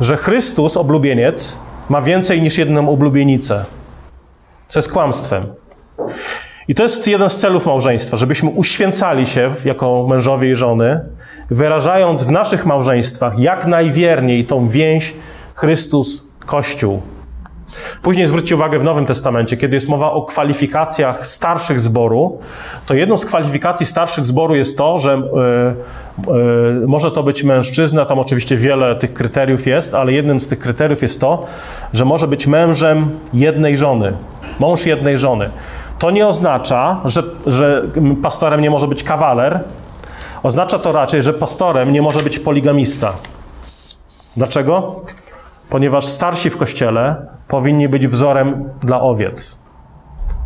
że 0.02 0.18
Chrystus, 0.18 0.78
oblubieniec, 0.78 1.60
ma 1.90 2.02
więcej 2.02 2.42
niż 2.42 2.58
jedną 2.58 2.90
oblubienicę. 2.90 3.66
Co 4.68 4.80
jest 4.80 4.92
kłamstwem. 4.92 5.46
I 6.68 6.76
to 6.76 6.84
jest 6.84 7.08
jeden 7.08 7.30
z 7.30 7.38
celów 7.38 7.66
małżeństwa, 7.66 8.18
żebyśmy 8.18 8.50
uświęcali 8.50 9.26
się 9.26 9.52
jako 9.66 10.08
mężowie 10.08 10.52
i 10.52 10.56
żony, 10.56 11.00
wyrażając 11.50 12.24
w 12.24 12.32
naszych 12.32 12.66
małżeństwach 12.66 13.40
jak 13.40 13.68
najwierniej 13.68 14.46
tą 14.46 14.68
więź 14.68 15.14
Chrystus-Kościół. 15.56 17.00
Później 18.01 18.27
zwróćcie 18.27 18.55
uwagę 18.55 18.79
w 18.79 18.84
Nowym 18.84 19.05
Testamencie, 19.05 19.58
kiedy 19.58 19.75
jest 19.75 19.89
mowa 19.89 20.12
o 20.12 20.22
kwalifikacjach 20.22 21.27
starszych 21.27 21.79
zboru, 21.79 22.39
to 22.86 22.94
jedną 22.94 23.17
z 23.17 23.25
kwalifikacji 23.25 23.86
starszych 23.86 24.25
zboru 24.25 24.55
jest 24.55 24.77
to, 24.77 25.00
że 25.00 25.13
y, 25.13 26.84
y, 26.84 26.88
może 26.88 27.12
to 27.12 27.24
być 27.24 27.44
mężczyzna, 27.44 28.05
tam 28.05 28.20
oczywiście 28.20 28.58
wiele 28.58 28.96
tych 28.96 29.13
kryteriów 29.13 29.67
jest, 29.67 29.96
ale 29.96 30.13
jednym 30.13 30.39
z 30.39 30.48
tych 30.48 30.60
kryteriów 30.60 31.01
jest 31.01 31.22
to, 31.22 31.46
że 31.94 32.05
może 32.05 32.27
być 32.27 32.48
mężem 32.48 33.10
jednej 33.34 33.77
żony, 33.77 34.13
mąż 34.60 34.86
jednej 34.86 35.17
żony. 35.17 35.50
To 36.00 36.12
nie 36.12 36.27
oznacza, 36.27 37.01
że, 37.05 37.24
że 37.48 37.82
pastorem 38.24 38.62
nie 38.62 38.70
może 38.70 38.88
być 38.88 39.03
kawaler. 39.03 39.60
Oznacza 40.44 40.79
to 40.79 40.91
raczej, 40.91 41.24
że 41.24 41.34
pastorem 41.34 41.94
nie 41.94 42.01
może 42.01 42.22
być 42.22 42.39
poligamista. 42.39 43.13
Dlaczego? 44.38 45.01
Ponieważ 45.70 46.06
starsi 46.06 46.50
w 46.50 46.58
kościele 46.58 47.16
powinni 47.48 47.90
być 47.90 48.08
wzorem 48.08 48.70
dla 48.84 49.02
owiec. 49.02 49.58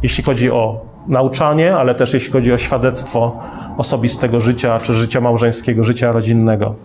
Jeśli 0.04 0.24
chodzi 0.24 0.52
o 0.52 0.90
nauczanie, 1.08 1.76
ale 1.76 1.96
też 1.96 2.14
jeśli 2.14 2.32
chodzi 2.32 2.54
o 2.54 2.58
świadectwo 2.58 3.40
osobistego 3.78 4.42
życia, 4.42 4.80
czy 4.80 4.94
życia 4.94 5.22
małżeńskiego, 5.22 5.84
życia 5.84 6.12
rodzinnego. 6.12 6.76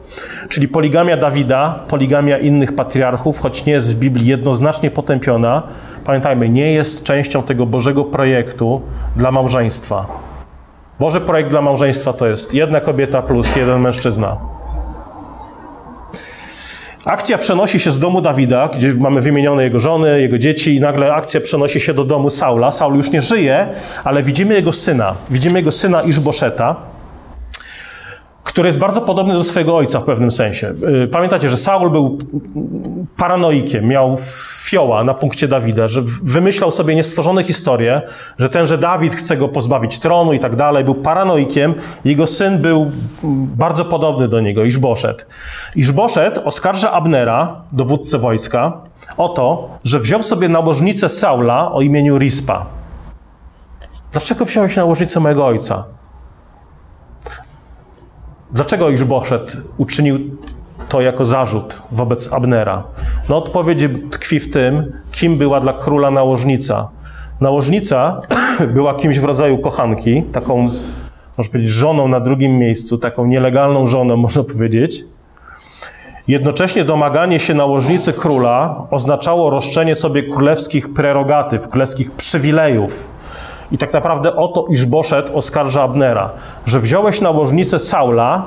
Czyli 0.49 0.69
poligamia 0.69 1.17
Dawida, 1.17 1.81
poligamia 1.89 2.39
innych 2.39 2.75
patriarchów, 2.75 3.39
choć 3.39 3.65
nie 3.65 3.73
jest 3.73 3.97
w 3.97 3.99
Biblii 3.99 4.27
jednoznacznie 4.27 4.91
potępiona, 4.91 5.63
pamiętajmy, 6.05 6.49
nie 6.49 6.73
jest 6.73 7.03
częścią 7.03 7.43
tego 7.43 7.67
Bożego 7.67 8.05
projektu 8.05 8.83
dla 9.17 9.31
małżeństwa. 9.31 10.07
Boży 11.01 11.21
projekt 11.21 11.51
dla 11.51 11.63
małżeństwa 11.63 12.13
to 12.13 12.27
jest 12.27 12.55
jedna 12.55 12.81
kobieta 12.81 13.23
plus 13.23 13.57
jeden 13.57 13.81
mężczyzna. 13.81 14.54
Akcja 17.05 17.39
przenosi 17.39 17.81
się 17.81 17.91
z 17.91 17.99
domu 17.99 18.21
Dawida, 18.21 18.69
gdzie 18.75 18.95
mamy 18.95 19.21
wymienione 19.21 19.65
jego 19.65 19.81
żony, 19.81 20.21
jego 20.21 20.39
dzieci, 20.39 20.75
i 20.75 20.81
nagle 20.81 21.15
akcja 21.15 21.41
przenosi 21.41 21.81
się 21.81 21.95
do 21.95 22.05
domu 22.05 22.31
Saula. 22.31 22.73
Saul 22.73 22.97
już 22.97 23.11
nie 23.11 23.23
żyje, 23.23 23.69
ale 24.05 24.23
widzimy 24.23 24.55
jego 24.55 24.73
syna. 24.73 25.15
Widzimy 25.31 25.59
jego 25.59 25.73
syna 25.73 26.03
Iżboszeta, 26.03 26.77
który 28.55 28.69
jest 28.69 28.79
bardzo 28.79 29.01
podobny 29.01 29.35
do 29.35 29.45
swojego 29.45 29.77
ojca 29.77 30.01
w 30.01 30.05
pewnym 30.05 30.31
sensie. 30.31 30.75
Y, 31.05 31.09
pamiętacie, 31.09 31.51
że 31.51 31.57
Saul 31.57 31.91
był 31.91 32.19
paranoikiem, 33.17 33.87
miał 33.87 34.17
fioła 34.65 35.05
na 35.05 35.15
punkcie 35.15 35.49
Dawida, 35.49 35.89
że 35.89 36.03
wymyślał 36.23 36.71
sobie 36.71 36.95
niestworzone 36.95 37.45
historie, 37.45 38.03
że 38.39 38.49
tenże 38.49 38.79
Dawid 38.79 39.15
chce 39.15 39.37
go 39.37 39.49
pozbawić 39.49 39.99
tronu 39.99 40.33
i 40.33 40.39
tak 40.39 40.57
dalej. 40.57 40.85
Był 40.85 40.95
paranoikiem. 40.95 41.75
Jego 42.05 42.27
syn 42.27 42.59
był 42.59 42.91
bardzo 43.57 43.85
podobny 43.85 44.29
do 44.29 44.41
niego, 44.41 44.65
Iżboszet. 44.65 45.27
Iżboszet 45.77 46.39
oskarża 46.45 46.93
Abnera, 46.93 47.63
dowódcę 47.73 48.19
wojska, 48.19 48.73
o 49.17 49.29
to, 49.29 49.69
że 49.85 49.99
wziął 49.99 50.23
sobie 50.23 50.49
nałożnicę 50.49 51.09
Saula 51.09 51.73
o 51.73 51.81
imieniu 51.81 52.19
Rispa. 52.19 52.67
Dlaczego 54.13 54.45
wziąłeś 54.45 54.77
nałożnicę 54.77 55.21
mojego 55.21 55.47
ojca? 55.47 55.85
Dlaczego 58.55 58.91
Iżboszet 58.91 59.57
uczynił 59.79 60.19
to 60.89 61.01
jako 61.01 61.25
zarzut 61.25 61.83
wobec 61.93 62.33
Abnera? 62.33 62.83
No 63.29 63.37
odpowiedź 63.37 63.79
tkwi 64.11 64.41
w 64.41 64.51
tym, 64.51 64.93
kim 65.13 65.39
była 65.39 65.61
dla 65.61 65.73
króla 65.73 66.11
nałożnica. 66.11 66.89
Nałożnica 67.41 68.21
była 68.75 68.95
kimś 68.95 69.19
w 69.19 69.25
rodzaju 69.25 69.59
kochanki, 69.59 70.23
taką, 70.23 70.71
można 71.39 71.53
powiedzieć, 71.53 71.71
żoną 71.71 72.09
na 72.09 72.21
drugim 72.21 72.59
miejscu, 72.59 72.99
taką 72.99 73.27
nielegalną 73.27 73.87
żoną, 73.87 74.17
można 74.27 74.45
powiedzieć. 74.45 75.05
Jednocześnie 76.29 76.85
domaganie 76.85 77.41
się 77.41 77.55
nałożnicy 77.55 78.13
króla 78.13 78.87
oznaczało 78.91 79.51
roszczenie 79.51 79.95
sobie 79.95 80.23
królewskich 80.23 80.93
prerogatyw, 80.93 81.69
królewskich 81.69 82.13
przywilejów. 82.13 83.14
I 83.75 83.79
tak 83.79 83.93
naprawdę 83.93 84.37
o 84.37 84.49
to 84.49 84.67
oskarża 85.35 85.83
Abnera, 85.83 86.31
że 86.67 86.81
wziąłeś 86.81 87.21
nałożnicę 87.21 87.79
Saula 87.79 88.45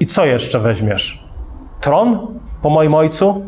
i 0.00 0.06
co 0.06 0.24
jeszcze 0.24 0.58
weźmiesz? 0.58 1.24
Tron 1.80 2.26
po 2.62 2.70
moim 2.70 2.94
ojcu? 2.94 3.42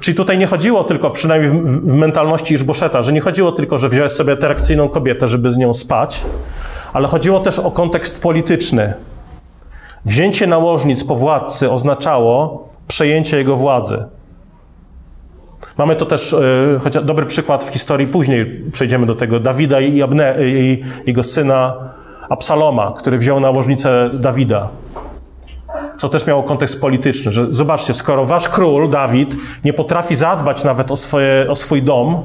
Czyli 0.00 0.16
tutaj 0.16 0.38
nie 0.38 0.46
chodziło 0.46 0.84
tylko, 0.84 1.10
przynajmniej 1.10 1.50
w, 1.50 1.54
w, 1.54 1.90
w 1.90 1.94
mentalności 1.94 2.54
Iżboszeta, 2.54 3.02
że 3.02 3.12
nie 3.12 3.20
chodziło 3.20 3.52
tylko, 3.52 3.78
że 3.78 3.88
wziąłeś 3.88 4.12
sobie 4.12 4.32
atrakcyjną 4.32 4.88
kobietę, 4.88 5.28
żeby 5.28 5.52
z 5.52 5.58
nią 5.58 5.74
spać, 5.74 6.24
ale 6.92 7.08
chodziło 7.08 7.40
też 7.40 7.58
o 7.58 7.70
kontekst 7.70 8.22
polityczny. 8.22 8.94
Wzięcie 10.04 10.46
nałożnic 10.46 11.04
po 11.04 11.16
władcy 11.16 11.70
oznaczało 11.70 12.68
przejęcie 12.88 13.38
jego 13.38 13.56
władzy. 13.56 14.04
Mamy 15.80 15.96
to 15.96 16.06
też, 16.06 16.32
e, 16.32 16.38
chociaż 16.80 17.04
dobry 17.04 17.26
przykład 17.26 17.64
w 17.64 17.72
historii, 17.72 18.06
później 18.06 18.62
przejdziemy 18.72 19.06
do 19.06 19.14
tego, 19.14 19.40
Dawida 19.40 19.80
i, 19.80 20.02
Abne, 20.02 20.36
i 20.40 20.82
jego 21.06 21.24
syna 21.24 21.74
Absaloma, 22.28 22.92
który 22.98 23.18
wziął 23.18 23.40
nałożnicę 23.40 24.10
Dawida. 24.12 24.68
Co 25.98 26.08
też 26.08 26.26
miało 26.26 26.42
kontekst 26.42 26.80
polityczny, 26.80 27.32
że 27.32 27.46
zobaczcie, 27.46 27.94
skoro 27.94 28.26
wasz 28.26 28.48
król, 28.48 28.90
Dawid, 28.90 29.36
nie 29.64 29.72
potrafi 29.72 30.16
zadbać 30.16 30.64
nawet 30.64 30.90
o, 30.90 30.96
swoje, 30.96 31.46
o 31.50 31.56
swój 31.56 31.82
dom, 31.82 32.22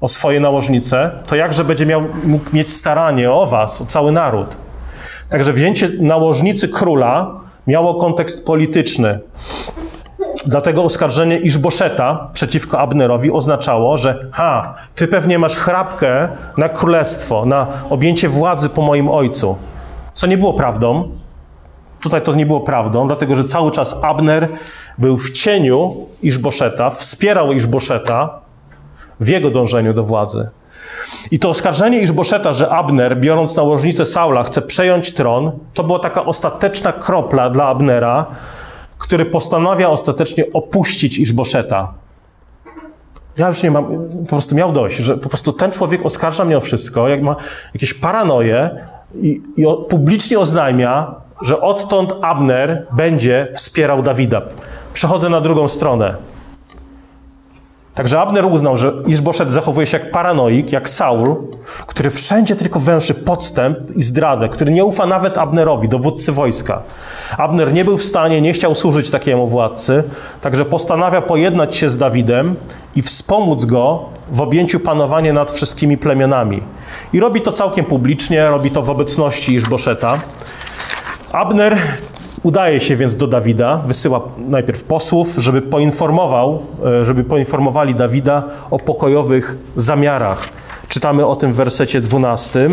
o 0.00 0.08
swoje 0.08 0.40
nałożnice, 0.40 1.10
to 1.26 1.36
jakże 1.36 1.64
będzie 1.64 1.86
miał, 1.86 2.04
mógł 2.24 2.44
mieć 2.52 2.72
staranie 2.72 3.32
o 3.32 3.46
was, 3.46 3.82
o 3.82 3.86
cały 3.86 4.12
naród. 4.12 4.56
Także 5.30 5.52
wzięcie 5.52 5.90
nałożnicy 6.00 6.68
króla 6.68 7.40
miało 7.66 7.94
kontekst 7.94 8.46
polityczny. 8.46 9.18
Dlatego 10.46 10.84
oskarżenie 10.84 11.38
Iżboszeta 11.38 12.28
przeciwko 12.32 12.78
Abnerowi 12.78 13.30
oznaczało, 13.30 13.98
że 13.98 14.26
ha, 14.32 14.74
ty 14.94 15.08
pewnie 15.08 15.38
masz 15.38 15.56
chrapkę 15.56 16.28
na 16.58 16.68
królestwo, 16.68 17.46
na 17.46 17.66
objęcie 17.90 18.28
władzy 18.28 18.68
po 18.68 18.82
moim 18.82 19.08
ojcu. 19.08 19.56
Co 20.12 20.26
nie 20.26 20.38
było 20.38 20.54
prawdą. 20.54 21.08
Tutaj 22.02 22.22
to 22.22 22.34
nie 22.34 22.46
było 22.46 22.60
prawdą, 22.60 23.06
dlatego 23.06 23.36
że 23.36 23.44
cały 23.44 23.70
czas 23.70 23.96
Abner 24.02 24.48
był 24.98 25.16
w 25.16 25.30
cieniu 25.30 25.96
Iżboszeta, 26.22 26.90
wspierał 26.90 27.52
Iżboszeta 27.52 28.40
w 29.20 29.28
jego 29.28 29.50
dążeniu 29.50 29.94
do 29.94 30.04
władzy. 30.04 30.50
I 31.30 31.38
to 31.38 31.50
oskarżenie 31.50 32.00
Iżboszeta, 32.00 32.52
że 32.52 32.68
Abner, 32.68 33.20
biorąc 33.20 33.56
nałożnicę 33.56 34.06
Saula, 34.06 34.42
chce 34.42 34.62
przejąć 34.62 35.14
tron, 35.14 35.52
to 35.74 35.84
była 35.84 35.98
taka 35.98 36.24
ostateczna 36.24 36.92
kropla 36.92 37.50
dla 37.50 37.66
Abnera, 37.66 38.26
który 38.98 39.26
postanawia 39.26 39.88
ostatecznie 39.88 40.44
opuścić 40.52 41.18
Iżboszeta. 41.18 41.94
Ja 43.36 43.48
już 43.48 43.62
nie 43.62 43.70
mam, 43.70 43.84
po 44.20 44.28
prostu 44.28 44.54
miał 44.54 44.72
dość, 44.72 44.96
że 44.96 45.16
po 45.16 45.28
prostu 45.28 45.52
ten 45.52 45.70
człowiek 45.70 46.06
oskarża 46.06 46.44
mnie 46.44 46.58
o 46.58 46.60
wszystko, 46.60 47.08
jak 47.08 47.22
ma 47.22 47.36
jakieś 47.74 47.94
paranoje 47.94 48.70
i, 49.14 49.42
i 49.56 49.64
publicznie 49.88 50.38
oznajmia, 50.38 51.14
że 51.42 51.60
odtąd 51.60 52.14
Abner 52.20 52.86
będzie 52.92 53.48
wspierał 53.54 54.02
Dawida. 54.02 54.42
Przechodzę 54.92 55.28
na 55.28 55.40
drugą 55.40 55.68
stronę. 55.68 56.16
Także 57.98 58.20
Abner 58.20 58.46
uznał, 58.46 58.76
że 58.76 58.92
Izboszet 59.06 59.52
zachowuje 59.52 59.86
się 59.86 59.98
jak 59.98 60.10
paranoik, 60.10 60.72
jak 60.72 60.88
Saul, 60.88 61.36
który 61.86 62.10
wszędzie 62.10 62.56
tylko 62.56 62.80
węszy 62.80 63.14
podstęp 63.14 63.78
i 63.96 64.02
zdradę, 64.02 64.48
który 64.48 64.72
nie 64.72 64.84
ufa 64.84 65.06
nawet 65.06 65.38
Abnerowi, 65.38 65.88
dowódcy 65.88 66.32
wojska. 66.32 66.82
Abner 67.38 67.72
nie 67.72 67.84
był 67.84 67.98
w 67.98 68.02
stanie, 68.02 68.40
nie 68.40 68.52
chciał 68.52 68.74
służyć 68.74 69.10
takiemu 69.10 69.48
władcy, 69.48 70.04
także 70.40 70.64
postanawia 70.64 71.22
pojednać 71.22 71.76
się 71.76 71.90
z 71.90 71.96
Dawidem 71.96 72.56
i 72.96 73.02
wspomóc 73.02 73.64
go 73.64 74.04
w 74.32 74.40
objęciu 74.40 74.80
panowania 74.80 75.32
nad 75.32 75.52
wszystkimi 75.52 75.96
plemionami. 75.96 76.62
I 77.12 77.20
robi 77.20 77.40
to 77.40 77.52
całkiem 77.52 77.84
publicznie, 77.84 78.48
robi 78.48 78.70
to 78.70 78.82
w 78.82 78.90
obecności 78.90 79.54
Izboszeta. 79.54 80.20
Abner 81.32 81.78
Udaje 82.42 82.80
się 82.80 82.96
więc 82.96 83.16
do 83.16 83.26
Dawida, 83.26 83.76
wysyła 83.86 84.20
najpierw 84.38 84.84
posłów, 84.84 85.34
żeby 85.38 85.62
poinformował, 85.62 86.62
e, 86.86 87.04
żeby 87.04 87.24
poinformowali 87.24 87.94
Dawida 87.94 88.42
o 88.70 88.78
pokojowych 88.78 89.56
zamiarach. 89.76 90.48
Czytamy 90.88 91.26
o 91.26 91.36
tym 91.36 91.52
w 91.52 91.56
wersecie 91.56 92.00
12. 92.00 92.68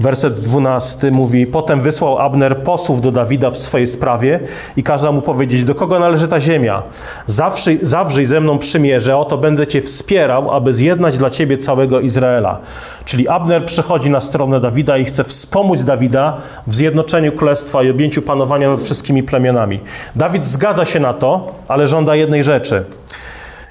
Werset 0.00 0.40
12 0.40 1.10
mówi: 1.10 1.46
Potem 1.46 1.80
wysłał 1.80 2.18
Abner 2.18 2.62
posłów 2.62 3.00
do 3.00 3.12
Dawida 3.12 3.50
w 3.50 3.58
swojej 3.58 3.86
sprawie 3.86 4.40
i 4.76 4.82
kazał 4.82 5.12
mu 5.12 5.22
powiedzieć: 5.22 5.64
Do 5.64 5.74
kogo 5.74 5.98
należy 5.98 6.28
ta 6.28 6.40
ziemia? 6.40 6.82
Zawrzyj, 7.26 7.78
zawrzyj 7.82 8.26
ze 8.26 8.40
mną 8.40 8.58
przymierze, 8.58 9.16
oto 9.16 9.38
będę 9.38 9.66
cię 9.66 9.82
wspierał, 9.82 10.50
aby 10.50 10.74
zjednać 10.74 11.18
dla 11.18 11.30
ciebie 11.30 11.58
całego 11.58 12.00
Izraela. 12.00 12.58
Czyli 13.04 13.28
Abner 13.28 13.64
przychodzi 13.64 14.10
na 14.10 14.20
stronę 14.20 14.60
Dawida 14.60 14.98
i 14.98 15.04
chce 15.04 15.24
wspomóc 15.24 15.84
Dawida 15.84 16.36
w 16.66 16.74
zjednoczeniu 16.74 17.32
królestwa 17.32 17.82
i 17.82 17.90
objęciu 17.90 18.22
panowania 18.22 18.70
nad 18.70 18.82
wszystkimi 18.82 19.22
plemionami. 19.22 19.80
Dawid 20.16 20.46
zgadza 20.46 20.84
się 20.84 21.00
na 21.00 21.14
to, 21.14 21.54
ale 21.68 21.86
żąda 21.86 22.16
jednej 22.16 22.44
rzeczy. 22.44 22.84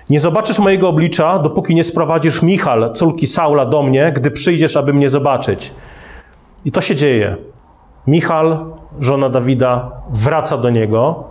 Nie 0.09 0.19
zobaczysz 0.19 0.59
mojego 0.59 0.89
oblicza, 0.89 1.39
dopóki 1.39 1.75
nie 1.75 1.83
sprowadzisz 1.83 2.41
Michal, 2.41 2.93
córki 2.93 3.27
Saula, 3.27 3.65
do 3.65 3.83
mnie, 3.83 4.11
gdy 4.15 4.31
przyjdziesz, 4.31 4.77
aby 4.77 4.93
mnie 4.93 5.09
zobaczyć. 5.09 5.71
I 6.65 6.71
to 6.71 6.81
się 6.81 6.95
dzieje. 6.95 7.37
Michal, 8.07 8.65
żona 8.99 9.29
Dawida, 9.29 9.91
wraca 10.09 10.57
do 10.57 10.69
niego. 10.69 11.23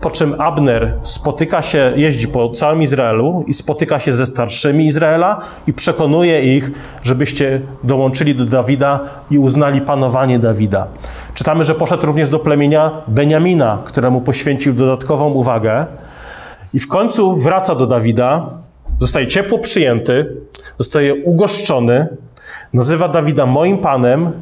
po 0.00 0.10
czym 0.10 0.40
Abner 0.40 0.98
spotyka 1.02 1.62
się, 1.62 1.92
jeździ 1.96 2.28
po 2.28 2.50
całym 2.50 2.82
Izraelu 2.82 3.44
i 3.46 3.54
spotyka 3.54 4.00
się 4.00 4.12
ze 4.12 4.26
starszymi 4.26 4.86
Izraela 4.86 5.40
i 5.66 5.72
przekonuje 5.72 6.56
ich, 6.56 6.70
żebyście 7.02 7.60
dołączyli 7.84 8.34
do 8.34 8.44
Dawida 8.44 9.00
i 9.30 9.38
uznali 9.38 9.80
panowanie 9.80 10.38
Dawida. 10.38 10.86
Czytamy, 11.34 11.64
że 11.64 11.74
poszedł 11.74 12.06
również 12.06 12.30
do 12.30 12.38
plemienia 12.38 12.90
Beniamina, 13.08 13.78
któremu 13.84 14.20
poświęcił 14.20 14.72
dodatkową 14.72 15.32
uwagę. 15.32 15.86
I 16.74 16.78
w 16.80 16.88
końcu 16.88 17.36
wraca 17.36 17.74
do 17.74 17.86
Dawida, 17.86 18.50
zostaje 18.98 19.26
ciepło 19.26 19.58
przyjęty, 19.58 20.36
zostaje 20.78 21.14
ugoszczony, 21.14 22.06
nazywa 22.72 23.08
Dawida 23.08 23.46
moim 23.46 23.78
panem 23.78 24.32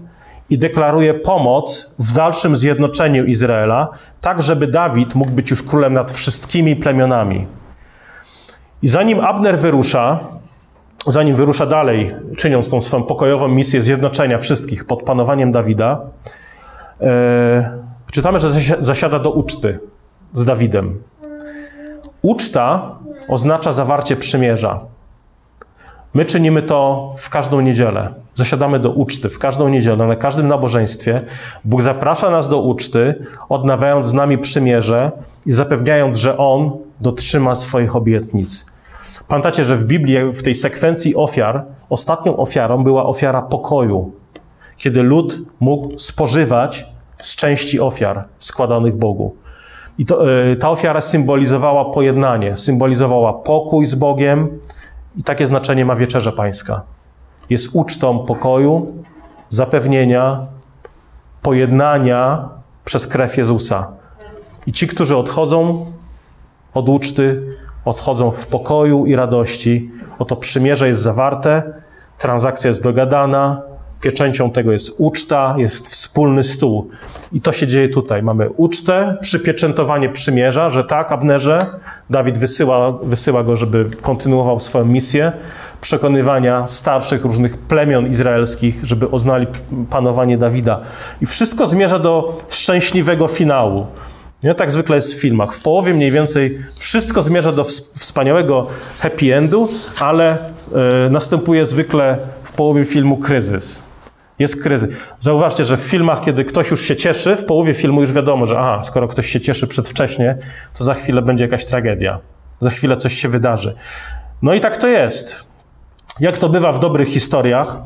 i 0.51 0.59
deklaruje 0.59 1.15
pomoc 1.15 1.95
w 1.99 2.13
dalszym 2.13 2.57
zjednoczeniu 2.57 3.25
Izraela, 3.25 3.89
tak 4.21 4.43
żeby 4.43 4.67
Dawid 4.67 5.15
mógł 5.15 5.31
być 5.31 5.51
już 5.51 5.63
królem 5.63 5.93
nad 5.93 6.13
wszystkimi 6.13 6.77
plemionami. 6.77 7.47
I 8.83 8.89
zanim 8.89 9.21
Abner 9.21 9.59
wyrusza, 9.59 10.19
zanim 11.07 11.37
wyrusza 11.37 11.67
dalej, 11.67 12.15
czyniąc 12.37 12.71
tą 12.71 12.81
swoją 12.81 13.03
pokojową 13.03 13.49
misję 13.49 13.83
zjednoczenia 13.83 14.39
wszystkich 14.39 14.85
pod 14.85 15.03
panowaniem 15.03 15.53
Dawida, 15.53 16.01
e, 17.01 17.79
czytamy, 18.13 18.39
że 18.39 18.49
zasiada 18.79 19.19
do 19.19 19.31
uczty 19.31 19.79
z 20.33 20.45
Dawidem. 20.45 21.03
Uczta 22.23 22.99
oznacza 23.29 23.73
zawarcie 23.73 24.17
przymierza. 24.17 24.81
My 26.15 26.25
czynimy 26.25 26.63
to 26.63 27.11
w 27.17 27.31
każdą 27.31 27.61
niedzielę. 27.61 28.15
Zasiadamy 28.35 28.79
do 28.79 28.91
uczty 28.91 29.29
w 29.29 29.39
każdą 29.39 29.69
niedzielę, 29.69 30.07
na 30.07 30.17
każdym 30.17 30.49
nabożeństwie. 30.49 31.21
Bóg 31.65 31.83
zaprasza 31.83 32.31
nas 32.31 32.49
do 32.49 32.61
uczty, 32.61 33.27
odnawiając 33.49 34.07
z 34.07 34.13
nami 34.13 34.39
przymierze 34.39 35.13
i 35.47 35.53
zapewniając, 35.53 36.19
że 36.19 36.39
On 36.39 36.71
dotrzyma 37.01 37.55
swoich 37.55 37.97
obietnic. 37.97 38.67
Pamiętacie, 39.29 39.65
że 39.65 39.77
w 39.77 39.85
Biblii, 39.85 40.33
w 40.33 40.43
tej 40.43 40.55
sekwencji 40.55 41.17
ofiar, 41.17 41.65
ostatnią 41.91 42.37
ofiarą 42.37 42.85
była 42.85 43.07
ofiara 43.07 43.43
pokoju, 43.43 44.13
kiedy 44.77 45.03
lud 45.03 45.39
mógł 45.61 45.99
spożywać 45.99 46.87
z 47.19 47.37
części 47.37 47.81
ofiar 47.81 48.25
składanych 48.39 48.97
Bogu. 48.97 49.35
I 49.99 50.07
to, 50.07 50.33
e, 50.33 50.57
ta 50.57 50.71
ofiara 50.71 51.01
symbolizowała 51.01 51.85
pojednanie, 51.85 52.57
symbolizowała 52.57 53.33
pokój 53.33 53.87
z 53.87 53.95
Bogiem, 53.95 54.59
i 55.17 55.23
takie 55.23 55.47
znaczenie 55.47 55.85
ma 55.85 55.97
wieczerza 55.97 56.33
pańska. 56.33 56.83
Jest 57.51 57.71
ucztą 57.73 58.19
pokoju, 58.19 59.05
zapewnienia, 59.49 60.47
pojednania 61.43 62.49
przez 62.85 63.07
krew 63.07 63.37
Jezusa. 63.37 63.93
I 64.67 64.73
ci, 64.73 64.87
którzy 64.87 65.17
odchodzą 65.17 65.87
od 66.75 66.89
uczty, 66.89 67.47
odchodzą 67.85 68.31
w 68.31 68.47
pokoju 68.47 69.07
i 69.07 69.17
radości. 69.17 69.91
Oto 70.19 70.37
przymierze 70.37 70.89
jest 70.89 71.01
zawarte, 71.01 71.83
transakcja 72.19 72.69
jest 72.69 72.83
dogadana, 72.83 73.63
pieczęcią 74.07 74.51
tego 74.51 74.73
jest 74.73 74.95
uczta, 74.99 75.55
jest 75.59 75.89
wspólny 75.89 76.43
stół. 76.43 76.91
I 77.33 77.41
to 77.41 77.53
się 77.53 77.67
dzieje 77.67 77.89
tutaj. 77.89 78.23
Mamy 78.23 78.51
ucztę, 78.51 79.17
przypieczętowanie 79.21 80.09
przymierza, 80.09 80.71
że 80.71 80.85
tak, 80.85 81.13
Abnerze, 81.13 81.67
Dawid 82.11 82.39
wysyła, 82.39 82.93
wysyła 83.03 83.45
go, 83.45 83.57
żeby 83.57 83.91
kontynuował 84.01 84.61
swoją 84.61 84.85
misję, 84.85 85.33
przekonywania 85.81 86.67
starszych 86.67 87.25
różnych 87.25 87.59
plemion 87.59 88.07
izraelskich, 88.11 88.81
żeby 88.83 89.11
oznali 89.11 89.47
panowanie 89.91 90.39
Dawida. 90.39 90.81
I 91.21 91.27
wszystko 91.27 91.67
zmierza 91.67 91.99
do 91.99 92.39
szczęśliwego 92.49 93.29
finału. 93.29 93.87
Nie? 94.43 94.55
Tak 94.55 94.71
zwykle 94.71 94.97
jest 94.97 95.15
w 95.15 95.21
filmach. 95.21 95.55
W 95.55 95.63
połowie 95.63 95.95
mniej 95.95 96.11
więcej 96.11 96.59
wszystko 96.77 97.23
zmierza 97.23 97.53
do 97.53 97.65
wspaniałego 97.65 98.67
happy 98.99 99.35
endu, 99.35 99.69
ale 100.01 100.39
y, 101.07 101.11
następuje 101.11 101.67
zwykle 101.67 102.19
w 102.43 102.53
połowie 102.53 102.85
filmu 102.85 103.17
kryzys. 103.17 103.96
Jest 104.39 104.63
kryzys. 104.63 104.95
Zauważcie, 105.21 105.65
że 105.65 105.77
w 105.77 105.81
filmach, 105.81 106.21
kiedy 106.21 106.45
ktoś 106.45 106.71
już 106.71 106.81
się 106.81 106.97
cieszy, 106.97 107.37
w 107.37 107.45
połowie 107.45 107.75
filmu 107.75 108.01
już 108.01 108.13
wiadomo, 108.13 108.47
że 108.47 108.59
aha, 108.59 108.81
skoro 108.85 109.09
ktoś 109.09 109.27
się 109.27 109.41
cieszy 109.41 109.67
przedwcześnie, 109.67 110.39
to 110.79 110.85
za 110.85 110.95
chwilę 110.95 111.23
będzie 111.23 111.45
jakaś 111.45 111.65
tragedia. 111.65 112.19
Za 112.59 112.71
chwilę 112.71 112.97
coś 112.97 113.15
się 113.15 113.29
wydarzy. 113.29 113.75
No 114.43 114.55
i 114.55 114.61
tak 114.61 114.77
to 114.77 114.89
jest. 114.89 115.47
Jak 116.21 116.39
to 116.39 116.49
bywa 116.49 116.73
w 116.73 116.79
dobrych 116.79 117.09
historiach, 117.09 117.77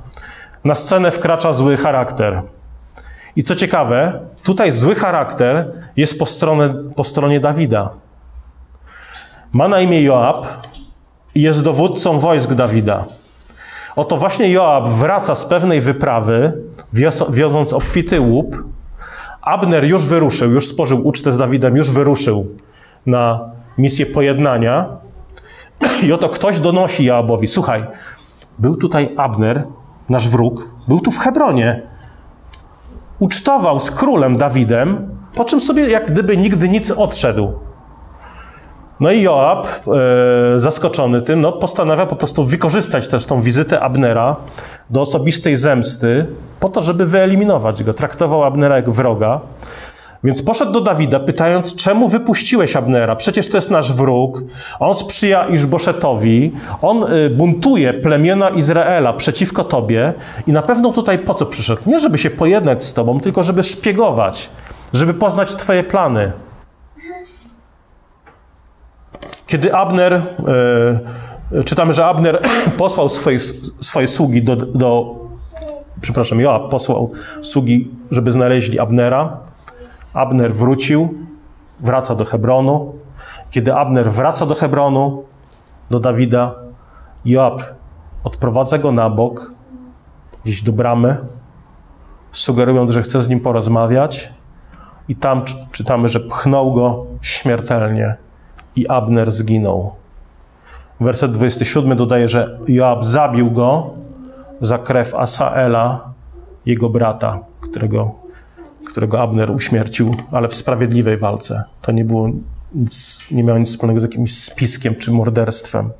na 0.64 0.74
scenę 0.74 1.10
wkracza 1.10 1.52
zły 1.52 1.76
charakter. 1.76 2.42
I 3.36 3.42
co 3.42 3.56
ciekawe, 3.56 4.20
tutaj 4.42 4.72
zły 4.72 4.94
charakter 4.94 5.72
jest 5.96 6.18
po, 6.18 6.26
po 6.96 7.04
stronie 7.04 7.40
Dawida. 7.40 7.90
Ma 9.52 9.68
na 9.68 9.80
imię 9.80 10.02
Joab 10.02 10.46
i 11.34 11.42
jest 11.42 11.64
dowódcą 11.64 12.18
wojsk 12.18 12.54
Dawida. 12.54 13.04
Oto 13.96 14.16
właśnie 14.16 14.50
Joab 14.50 14.88
wraca 14.88 15.34
z 15.34 15.44
pewnej 15.46 15.80
wyprawy, 15.80 16.62
wioząc 17.30 17.72
obfity 17.72 18.20
łup. 18.20 18.64
Abner 19.42 19.84
już 19.84 20.04
wyruszył, 20.04 20.50
już 20.50 20.68
spożył 20.68 21.06
ucztę 21.06 21.32
z 21.32 21.38
Dawidem, 21.38 21.76
już 21.76 21.90
wyruszył 21.90 22.46
na 23.06 23.50
misję 23.78 24.06
pojednania. 24.06 24.86
I 26.06 26.12
oto 26.12 26.28
ktoś 26.28 26.60
donosi 26.60 27.04
Joabowi: 27.04 27.48
Słuchaj, 27.48 27.86
był 28.58 28.76
tutaj 28.76 29.14
Abner, 29.16 29.66
nasz 30.08 30.28
wróg, 30.28 30.68
był 30.88 31.00
tu 31.00 31.10
w 31.10 31.18
Hebronie. 31.18 31.82
Ucztował 33.18 33.80
z 33.80 33.90
królem 33.90 34.36
Dawidem, 34.36 35.16
po 35.34 35.44
czym 35.44 35.60
sobie 35.60 35.90
jak 35.90 36.12
gdyby 36.12 36.36
nigdy 36.36 36.68
nic 36.68 36.90
odszedł. 36.90 37.52
No 39.00 39.10
i 39.10 39.22
Joab, 39.22 39.66
e, 39.66 40.58
zaskoczony 40.58 41.22
tym, 41.22 41.40
no, 41.40 41.52
postanawia 41.52 42.06
po 42.06 42.16
prostu 42.16 42.44
wykorzystać 42.44 43.08
też 43.08 43.24
tą 43.24 43.40
wizytę 43.40 43.80
Abnera 43.80 44.36
do 44.90 45.00
osobistej 45.00 45.56
zemsty, 45.56 46.26
po 46.60 46.68
to, 46.68 46.82
żeby 46.82 47.06
wyeliminować 47.06 47.84
go. 47.84 47.94
Traktował 47.94 48.44
Abnera 48.44 48.76
jak 48.76 48.90
wroga. 48.90 49.40
Więc 50.24 50.42
poszedł 50.42 50.72
do 50.72 50.80
Dawida, 50.80 51.20
pytając, 51.20 51.76
czemu 51.76 52.08
wypuściłeś 52.08 52.76
Abnera? 52.76 53.16
Przecież 53.16 53.48
to 53.48 53.56
jest 53.56 53.70
nasz 53.70 53.92
wróg. 53.92 54.42
On 54.80 54.94
sprzyja 54.94 55.46
Iżboszetowi. 55.46 56.52
On 56.82 57.12
y, 57.12 57.30
buntuje 57.30 57.94
plemiona 57.94 58.48
Izraela 58.48 59.12
przeciwko 59.12 59.64
tobie. 59.64 60.14
I 60.46 60.52
na 60.52 60.62
pewno 60.62 60.92
tutaj 60.92 61.18
po 61.18 61.34
co 61.34 61.46
przyszedł? 61.46 61.82
Nie, 61.86 62.00
żeby 62.00 62.18
się 62.18 62.30
pojednać 62.30 62.84
z 62.84 62.94
tobą, 62.94 63.20
tylko 63.20 63.42
żeby 63.42 63.62
szpiegować, 63.62 64.50
żeby 64.92 65.14
poznać 65.14 65.54
twoje 65.54 65.84
plany. 65.84 66.32
Kiedy 69.50 69.74
Abner, 69.74 70.14
e, 71.52 71.64
czytamy, 71.64 71.92
że 71.92 72.06
Abner 72.06 72.40
posłał 72.78 73.08
swoje, 73.08 73.38
swoje 73.80 74.08
sługi 74.08 74.42
do, 74.42 74.56
do, 74.56 75.16
przepraszam, 76.00 76.40
Joab 76.40 76.70
posłał 76.70 77.12
sługi, 77.42 77.90
żeby 78.10 78.32
znaleźli 78.32 78.78
Abnera. 78.78 79.38
Abner 80.14 80.54
wrócił, 80.54 81.14
wraca 81.80 82.14
do 82.14 82.24
Hebronu. 82.24 82.94
Kiedy 83.50 83.74
Abner 83.74 84.10
wraca 84.10 84.46
do 84.46 84.54
Hebronu, 84.54 85.24
do 85.90 86.00
Dawida, 86.00 86.54
Joab 87.24 87.62
odprowadza 88.24 88.78
go 88.78 88.92
na 88.92 89.10
bok, 89.10 89.52
gdzieś 90.44 90.62
do 90.62 90.72
bramy, 90.72 91.16
sugerując, 92.32 92.90
że 92.90 93.02
chce 93.02 93.22
z 93.22 93.28
nim 93.28 93.40
porozmawiać. 93.40 94.32
I 95.08 95.16
tam 95.16 95.42
czytamy, 95.72 96.08
że 96.08 96.20
pchnął 96.20 96.72
go 96.72 97.06
śmiertelnie 97.20 98.29
i 98.76 98.88
Abner 98.88 99.30
zginął. 99.30 99.92
Werset 101.00 101.32
27 101.32 101.96
dodaje, 101.96 102.28
że 102.28 102.58
Joab 102.68 103.04
zabił 103.04 103.50
go 103.50 103.90
za 104.60 104.78
krew 104.78 105.14
Asaela, 105.14 106.12
jego 106.66 106.88
brata, 106.88 107.38
którego, 107.60 108.14
którego 108.86 109.20
Abner 109.20 109.50
uśmiercił, 109.50 110.14
ale 110.32 110.48
w 110.48 110.54
sprawiedliwej 110.54 111.16
walce. 111.16 111.64
To 111.82 111.92
nie 111.92 112.04
było 112.04 112.28
nic, 112.74 113.24
nie 113.30 113.44
miało 113.44 113.58
nic 113.58 113.68
wspólnego 113.68 114.00
z 114.00 114.02
jakimś 114.02 114.34
spiskiem 114.42 114.94
czy 114.94 115.12
morderstwem. 115.12 115.90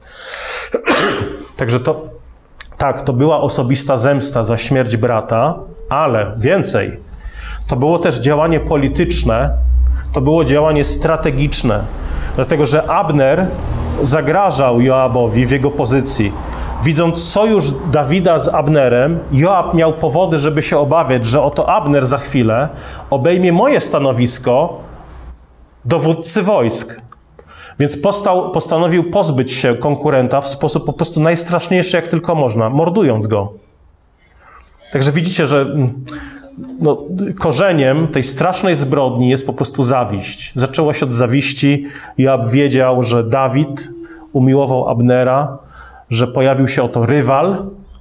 Także 1.57 1.81
to, 1.81 2.09
tak, 2.79 3.03
to 3.03 3.13
była 3.13 3.41
osobista 3.41 3.99
zemsta 3.99 4.45
za 4.45 4.59
śmierć 4.59 4.97
brata, 4.97 5.59
ale 5.89 6.35
więcej, 6.39 7.01
to 7.67 7.77
było 7.77 7.99
też 7.99 8.21
działanie 8.21 8.61
polityczne, 8.61 9.59
to 10.13 10.21
było 10.21 10.45
działanie 10.45 10.85
strategiczne. 10.85 11.85
Dlatego, 12.37 12.67
że 12.67 12.91
Abner 12.91 13.47
zagrażał 14.03 14.81
Joabowi 14.81 15.47
w 15.47 15.51
jego 15.51 15.71
pozycji. 15.71 16.33
Widząc 16.83 17.25
sojusz 17.25 17.65
Dawida 17.93 18.39
z 18.39 18.49
Abnerem, 18.49 19.19
Joab 19.33 19.75
miał 19.75 19.93
powody, 19.93 20.39
żeby 20.39 20.63
się 20.63 20.79
obawiać, 20.79 21.27
że 21.27 21.43
oto 21.43 21.69
Abner 21.69 22.07
za 22.07 22.19
chwilę 22.19 22.69
obejmie 23.11 23.53
moje 23.53 23.81
stanowisko 23.81 24.81
dowódcy 25.85 26.43
wojsk. 26.43 27.01
Więc 27.79 27.97
postał, 27.97 28.51
postanowił 28.51 29.11
pozbyć 29.11 29.53
się 29.53 29.75
konkurenta 29.75 30.41
w 30.41 30.49
sposób 30.49 30.87
po 30.87 30.93
prostu 30.93 31.21
najstraszniejszy, 31.21 31.97
jak 31.97 32.09
tylko 32.09 32.35
można, 32.35 32.71
mordując 32.71 33.27
go. 33.27 33.53
Także 34.93 35.13
widzicie, 35.13 35.47
że 35.47 35.67
no, 36.81 37.05
korzeniem 37.39 38.09
tej 38.09 38.23
strasznej 38.23 38.77
zbrodni 38.77 39.31
jest 39.31 39.47
po 39.47 39.53
prostu 39.53 39.83
zawiść. 39.83 40.53
Zaczęło 40.57 40.93
się 40.95 41.07
od 41.07 41.13
zawiści. 41.13 41.87
Joab 42.19 42.49
wiedział, 42.49 43.05
że 43.05 43.25
Dawid 43.25 43.91
umiłował 44.33 44.89
Abnera, 44.89 45.59
że 46.11 46.27
pojawił 46.27 46.69
się 46.69 46.83
oto 46.83 47.07
rywal 47.07 47.57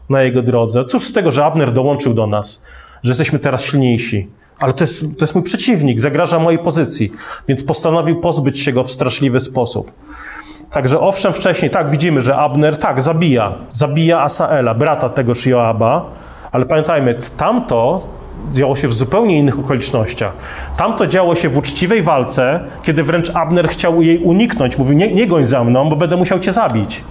na 0.10 0.22
jego 0.22 0.42
drodze. 0.42 0.86
Cóż 0.86 1.04
z 1.04 1.14
tego, 1.14 1.32
że 1.32 1.46
Abner 1.46 1.72
dołączył 1.72 2.14
do 2.14 2.28
nas, 2.28 2.64
że 3.04 3.12
jesteśmy 3.12 3.40
teraz 3.40 3.64
silniejsi. 3.64 4.28
Ale 4.60 4.74
to 4.74 4.84
jest, 4.84 5.02
to 5.02 5.24
jest 5.24 5.36
mój 5.36 5.44
przeciwnik, 5.44 6.00
zagraża 6.00 6.40
mojej 6.40 6.60
pozycji, 6.60 7.12
więc 7.48 7.64
postanowił 7.64 8.20
pozbyć 8.20 8.60
się 8.60 8.74
go 8.74 8.84
w 8.84 8.92
straszliwy 8.92 9.40
sposób. 9.40 9.92
Także 10.72 11.00
owszem, 11.00 11.34
wcześniej 11.34 11.72
tak 11.72 11.90
widzimy, 11.90 12.22
że 12.22 12.36
Abner 12.36 12.78
tak 12.78 13.02
zabija, 13.02 13.54
zabija 13.72 14.22
Asaela, 14.22 14.74
brata 14.74 15.10
tegoż 15.10 15.46
Joaba, 15.46 16.06
ale 16.52 16.66
pamiętajmy, 16.66 17.20
tamto 17.38 18.08
działo 18.52 18.76
się 18.76 18.88
w 18.88 18.94
zupełnie 18.94 19.38
innych 19.38 19.60
okolicznościach. 19.60 20.34
Tamto 20.78 21.08
działo 21.08 21.36
się 21.36 21.50
w 21.50 21.58
uczciwej 21.58 22.04
walce, 22.04 22.60
kiedy 22.84 23.04
wręcz 23.04 23.36
Abner 23.36 23.70
chciał 23.70 24.02
jej 24.02 24.18
uniknąć. 24.18 24.78
Mówił, 24.78 24.98
nie, 24.98 25.14
nie 25.14 25.28
goń 25.28 25.46
za 25.46 25.64
mną, 25.64 25.90
bo 25.90 25.96
będę 25.96 26.18
musiał 26.18 26.40
cię 26.40 26.52
zabić. 26.52 27.04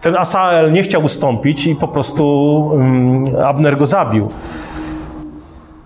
Ten 0.00 0.16
Asael 0.16 0.72
nie 0.72 0.82
chciał 0.82 1.04
ustąpić 1.04 1.66
i 1.66 1.76
po 1.76 1.88
prostu 1.88 2.56
um, 2.72 3.24
Abner 3.44 3.76
go 3.76 3.86
zabił. 3.86 4.30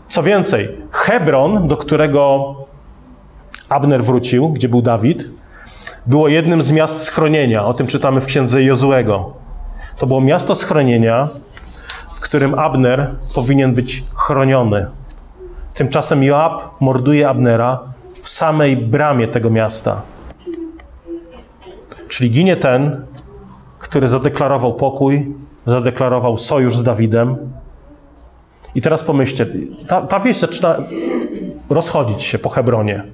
Co 0.08 0.22
więcej, 0.22 0.68
Hebron, 0.90 1.68
do 1.68 1.76
którego 1.76 2.54
Abner 3.68 4.04
wrócił, 4.04 4.48
gdzie 4.48 4.68
był 4.68 4.82
Dawid, 4.82 5.24
było 6.06 6.28
jednym 6.28 6.62
z 6.62 6.72
miast 6.72 7.02
schronienia. 7.02 7.64
O 7.64 7.74
tym 7.74 7.86
czytamy 7.86 8.20
w 8.20 8.26
księdze 8.26 8.62
Jozłego. 8.62 9.32
To 9.98 10.06
było 10.06 10.20
miasto 10.20 10.54
schronienia, 10.54 11.28
którym 12.28 12.58
Abner 12.58 13.16
powinien 13.34 13.74
być 13.74 14.04
chroniony. 14.14 14.86
Tymczasem 15.74 16.22
Joab 16.22 16.80
morduje 16.80 17.28
Abnera 17.28 17.80
w 18.14 18.28
samej 18.28 18.76
bramie 18.76 19.28
tego 19.28 19.50
miasta. 19.50 20.02
Czyli 22.08 22.30
ginie 22.30 22.56
ten, 22.56 23.04
który 23.78 24.08
zadeklarował 24.08 24.74
pokój, 24.74 25.34
zadeklarował 25.66 26.36
sojusz 26.36 26.76
z 26.76 26.82
Dawidem. 26.82 27.36
I 28.74 28.80
teraz 28.80 29.02
pomyślcie, 29.02 29.46
ta, 29.86 30.02
ta 30.02 30.20
wieś 30.20 30.36
zaczyna 30.36 30.76
rozchodzić 31.70 32.22
się 32.22 32.38
po 32.38 32.48
Hebronie. 32.48 33.04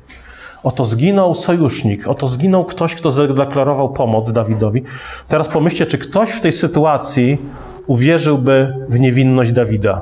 Oto 0.62 0.85
zginął 0.85 1.35
sojusznik, 1.35 2.09
oto 2.09 2.29
zginął 2.29 2.64
ktoś, 2.64 2.94
kto 2.94 3.11
zadeklarował 3.11 3.92
pomoc 3.92 4.33
Dawidowi. 4.33 4.83
Teraz 5.29 5.48
pomyślcie, 5.48 5.87
czy 5.87 5.98
ktoś 5.98 6.31
w 6.31 6.40
tej 6.40 6.53
sytuacji 6.53 7.38
uwierzyłby 7.87 8.75
w 8.88 9.01
niewinność 9.01 9.53
Dawida. 9.53 10.01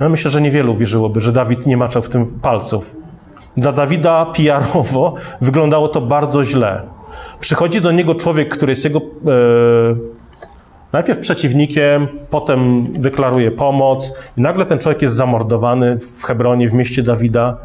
Ja 0.00 0.08
myślę, 0.08 0.30
że 0.30 0.40
niewielu 0.40 0.72
uwierzyłoby, 0.72 1.20
że 1.20 1.32
Dawid 1.32 1.66
nie 1.66 1.76
maczał 1.76 2.02
w 2.02 2.08
tym 2.08 2.26
palców. 2.26 2.96
Dla 3.56 3.72
Dawida 3.72 4.26
PR-owo 4.26 5.14
wyglądało 5.40 5.88
to 5.88 6.00
bardzo 6.00 6.44
źle. 6.44 6.82
Przychodzi 7.40 7.80
do 7.80 7.92
niego 7.92 8.14
człowiek, 8.14 8.48
który 8.48 8.72
jest 8.72 8.84
jego 8.84 8.98
e, 8.98 9.02
najpierw 10.92 11.18
przeciwnikiem, 11.18 12.08
potem 12.30 12.86
deklaruje 12.92 13.50
pomoc, 13.50 14.14
i 14.36 14.40
nagle 14.40 14.66
ten 14.66 14.78
człowiek 14.78 15.02
jest 15.02 15.14
zamordowany 15.14 15.98
w 15.98 16.24
Hebronie, 16.24 16.68
w 16.68 16.74
mieście 16.74 17.02
Dawida. 17.02 17.56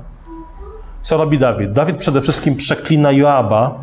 Co 1.02 1.18
robi 1.18 1.40
Dawid? 1.40 1.72
Dawid 1.72 1.98
przede 1.98 2.22
wszystkim 2.22 2.56
przeklina 2.56 3.12
Joaba. 3.12 3.80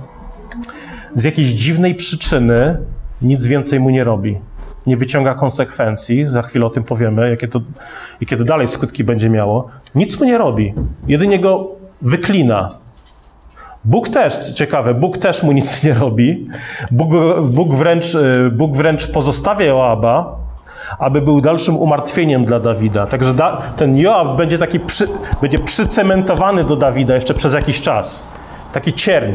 Z 1.15 1.25
jakiejś 1.25 1.49
dziwnej 1.49 1.95
przyczyny 1.95 2.79
nic 3.23 3.47
więcej 3.47 3.81
mu 3.81 3.91
nie 3.91 4.05
robi. 4.05 4.39
Nie 4.87 4.97
wyciąga 4.97 5.35
konsekwencji, 5.35 6.27
za 6.27 6.43
chwilę 6.43 6.67
o 6.67 6.71
tym 6.71 6.85
powiemy, 6.85 7.31
jakie 7.31 7.49
to, 7.49 7.61
jakie 8.21 8.37
to 8.37 8.45
dalej 8.45 8.69
skutki 8.69 9.05
będzie 9.05 9.31
miało. 9.31 9.69
Nic 9.95 10.21
mu 10.21 10.27
nie 10.27 10.39
robi. 10.39 10.75
Jedynie 11.09 11.39
go 11.39 11.69
wyklina. 12.03 12.69
Bóg 13.85 14.09
też, 14.09 14.53
ciekawe, 14.53 14.95
Bóg 14.95 15.19
też 15.19 15.43
mu 15.43 15.53
nic 15.53 15.85
nie 15.85 15.95
robi. 15.95 16.49
Bóg, 16.91 17.11
Bóg, 17.43 17.75
wręcz, 17.75 18.07
Bóg 18.53 18.77
wręcz 18.77 19.07
pozostawia 19.07 19.67
Joaba, 19.67 20.37
aby 20.99 21.23
był 21.23 21.41
dalszym 21.41 21.77
umartwieniem 21.77 22.45
dla 22.45 22.61
Dawida. 22.61 23.07
Także 23.07 23.35
da, 23.35 23.63
ten 23.77 23.97
Joab 23.97 24.37
będzie 24.37 24.59
taki 24.59 24.81
przy, 24.81 25.09
będzie 25.41 25.59
przycementowany 25.59 26.65
do 26.65 26.77
Dawida 26.77 27.15
jeszcze 27.15 27.35
przez 27.35 27.55
jakiś 27.55 27.81
czas. 27.81 28.25
Taki 28.73 28.93
cierń. 28.93 29.33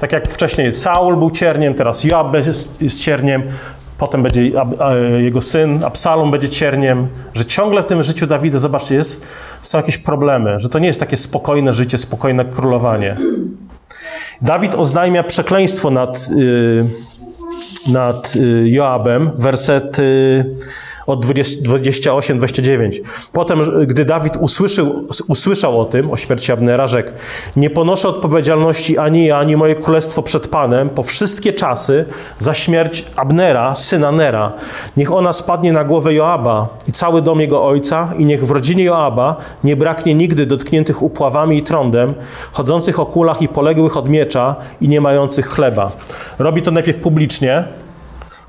Tak 0.00 0.12
jak 0.12 0.28
wcześniej 0.28 0.72
Saul 0.72 1.16
był 1.16 1.30
cierniem, 1.30 1.74
teraz 1.74 2.04
Joab 2.04 2.34
jest, 2.34 2.82
jest 2.82 3.02
cierniem, 3.02 3.42
potem 3.98 4.22
będzie 4.22 4.50
jego 5.18 5.42
syn, 5.42 5.84
Absalom 5.84 6.30
będzie 6.30 6.48
cierniem, 6.48 7.08
że 7.34 7.44
ciągle 7.44 7.82
w 7.82 7.86
tym 7.86 8.02
życiu 8.02 8.26
Dawida, 8.26 8.58
zobaczcie, 8.58 8.94
jest, 8.94 9.26
są 9.62 9.78
jakieś 9.78 9.98
problemy, 9.98 10.58
że 10.58 10.68
to 10.68 10.78
nie 10.78 10.86
jest 10.86 11.00
takie 11.00 11.16
spokojne 11.16 11.72
życie, 11.72 11.98
spokojne 11.98 12.44
królowanie. 12.44 13.16
Dawid 14.42 14.74
oznajmia 14.74 15.22
przekleństwo 15.22 15.90
nad, 15.90 16.28
yy, 16.36 16.84
nad 17.92 18.36
yy, 18.36 18.70
Joabem, 18.70 19.30
werset 19.38 19.98
yy, 19.98 20.54
od 21.06 21.26
28-29. 21.26 23.00
Potem, 23.32 23.86
gdy 23.86 24.04
Dawid 24.04 24.36
usłyszał, 24.36 25.04
usłyszał 25.28 25.80
o 25.80 25.84
tym, 25.84 26.10
o 26.10 26.16
śmierci 26.16 26.52
Abnera, 26.52 26.88
rzekł: 26.88 27.10
Nie 27.56 27.70
ponoszę 27.70 28.08
odpowiedzialności 28.08 28.98
ani 28.98 29.26
ja, 29.26 29.38
ani 29.38 29.56
moje 29.56 29.74
królestwo 29.74 30.22
przed 30.22 30.48
Panem 30.48 30.90
po 30.90 31.02
wszystkie 31.02 31.52
czasy 31.52 32.04
za 32.38 32.54
śmierć 32.54 33.04
Abnera, 33.16 33.74
syna 33.74 34.12
Nera. 34.12 34.52
Niech 34.96 35.12
ona 35.12 35.32
spadnie 35.32 35.72
na 35.72 35.84
głowę 35.84 36.14
Joaba 36.14 36.68
i 36.88 36.92
cały 36.92 37.22
dom 37.22 37.40
jego 37.40 37.64
ojca, 37.64 38.08
i 38.18 38.24
niech 38.24 38.46
w 38.46 38.50
rodzinie 38.50 38.84
Joaba 38.84 39.36
nie 39.64 39.76
braknie 39.76 40.14
nigdy 40.14 40.46
dotkniętych 40.46 41.02
upławami 41.02 41.58
i 41.58 41.62
trądem, 41.62 42.14
chodzących 42.52 43.00
o 43.00 43.06
kulach 43.06 43.42
i 43.42 43.48
poległych 43.48 43.96
od 43.96 44.08
miecza 44.08 44.56
i 44.80 44.88
nie 44.88 45.00
mających 45.00 45.46
chleba. 45.46 45.92
Robi 46.38 46.62
to 46.62 46.70
najpierw 46.70 46.98
publicznie, 46.98 47.64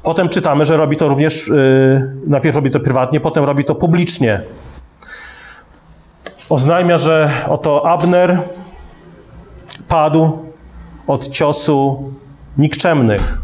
Potem 0.05 0.29
czytamy, 0.29 0.65
że 0.65 0.77
robi 0.77 0.97
to 0.97 1.07
również, 1.07 1.47
yy, 1.47 2.11
najpierw 2.27 2.55
robi 2.55 2.69
to 2.69 2.79
prywatnie, 2.79 3.19
potem 3.19 3.43
robi 3.43 3.63
to 3.63 3.75
publicznie. 3.75 4.41
Oznajmia, 6.49 6.97
że 6.97 7.31
oto 7.47 7.87
Abner 7.89 8.41
padł 9.87 10.39
od 11.07 11.29
ciosu 11.29 12.11
nikczemnych. 12.57 13.41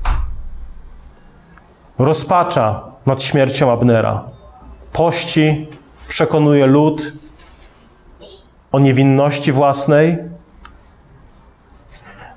Rozpacza 1.99 2.81
nad 3.05 3.23
śmiercią 3.23 3.71
Abnera. 3.71 4.23
Pości, 4.93 5.67
przekonuje 6.07 6.65
lud 6.65 7.13
o 8.71 8.79
niewinności 8.79 9.51
własnej. 9.51 10.17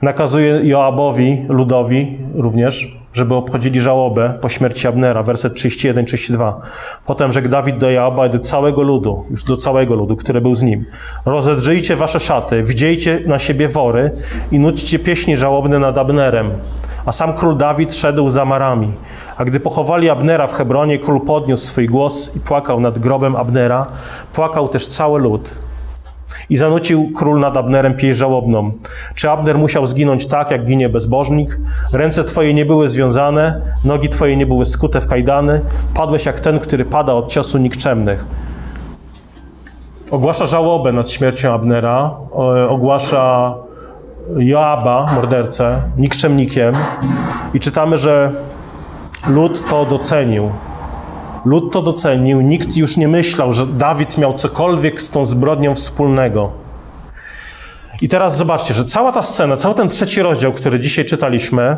Nakazuje 0.03 0.61
Joabowi, 0.63 1.45
ludowi 1.49 2.19
również, 2.35 3.04
żeby 3.15 3.35
obchodzili 3.35 3.81
żałobę 3.81 4.39
po 4.41 4.49
śmierci 4.49 4.89
Abnera, 4.89 5.23
werset 5.23 5.55
31-32. 5.55 6.53
Potem 7.07 7.33
rzekł 7.33 7.49
Dawid 7.49 7.79
do 7.79 7.91
Joaba 7.91 8.27
i 8.27 8.31
do 8.31 8.39
całego 8.39 8.83
ludu, 8.83 9.25
już 9.31 9.45
do 9.45 9.57
całego 9.57 9.95
ludu, 9.95 10.17
który 10.17 10.41
był 10.41 10.55
z 10.55 10.63
nim. 10.63 10.85
Rozedrzyjcie 11.27 11.97
wasze 11.97 12.21
szaty, 12.21 12.63
wdziejcie 12.63 13.21
na 13.27 13.39
siebie 13.39 13.69
wory 13.69 14.11
i 14.53 14.59
nudźcie 14.59 14.99
pieśni 14.99 15.37
żałobne 15.37 15.79
nad 15.79 15.99
Abnerem. 15.99 16.51
A 17.07 17.13
sam 17.13 17.35
król 17.35 17.57
Dawid 17.57 17.95
szedł 17.95 18.31
za 18.31 18.45
marami. 18.45 18.93
A 19.37 19.45
gdy 19.45 19.61
pochowali 19.61 20.11
Abnera 20.11 20.47
w 20.47 20.53
Hebronie, 20.53 20.99
król 20.99 21.21
podniósł 21.21 21.67
swój 21.67 21.87
głos 21.87 22.37
i 22.37 22.41
płakał 22.41 22.81
nad 22.81 22.99
grobem 22.99 23.37
Abnera. 23.37 23.87
Płakał 24.33 24.69
też 24.69 24.87
cały 24.87 25.21
lud. 25.21 25.64
I 26.51 26.57
zanucił 26.57 27.11
król 27.17 27.41
nad 27.41 27.57
Abnerem 27.57 27.95
pieśń 27.95 28.19
żałobną. 28.19 28.73
Czy 29.15 29.31
Abner 29.31 29.59
musiał 29.59 29.87
zginąć 29.87 30.27
tak, 30.27 30.51
jak 30.51 30.65
ginie 30.65 30.89
bezbożnik? 30.89 31.59
Ręce 31.93 32.25
twoje 32.25 32.55
nie 32.55 32.67
były 32.67 32.89
związane, 32.89 33.61
nogi 33.85 34.09
twoje 34.09 34.37
nie 34.37 34.47
były 34.47 34.67
skute 34.67 35.01
w 35.01 35.07
kajdany. 35.07 35.61
Padłeś 35.95 36.27
jak 36.27 36.41
ten, 36.41 36.59
który 36.59 36.85
pada 36.85 37.13
od 37.13 37.33
ciosu 37.33 37.59
nikczemnych. 37.59 38.27
Ogłasza 40.11 40.47
żałobę 40.47 40.93
nad 40.93 41.11
śmiercią 41.11 41.53
Abnera, 41.53 42.11
ogłasza 42.69 43.55
Joaba, 44.37 45.07
mordercę, 45.15 45.83
nikczemnikiem 45.97 46.75
i 47.55 47.61
czytamy, 47.61 47.99
że 47.99 48.33
lud 49.29 49.71
to 49.71 49.85
docenił. 49.85 50.51
Lud 51.45 51.73
to 51.73 51.83
docenił, 51.83 52.41
nikt 52.41 52.77
już 52.77 52.97
nie 52.97 53.09
myślał, 53.09 53.53
że 53.53 53.67
Dawid 53.67 54.19
miał 54.19 54.35
cokolwiek 54.35 55.03
z 55.03 55.11
tą 55.11 55.25
zbrodnią 55.25 55.75
wspólnego. 55.75 56.53
I 58.03 58.09
teraz 58.09 58.37
zobaczcie, 58.37 58.75
że 58.75 58.85
cała 58.85 59.13
ta 59.13 59.23
scena, 59.23 59.57
cały 59.57 59.75
ten 59.75 59.89
trzeci 59.89 60.23
rozdział, 60.23 60.53
który 60.53 60.81
dzisiaj 60.81 61.05
czytaliśmy, 61.05 61.77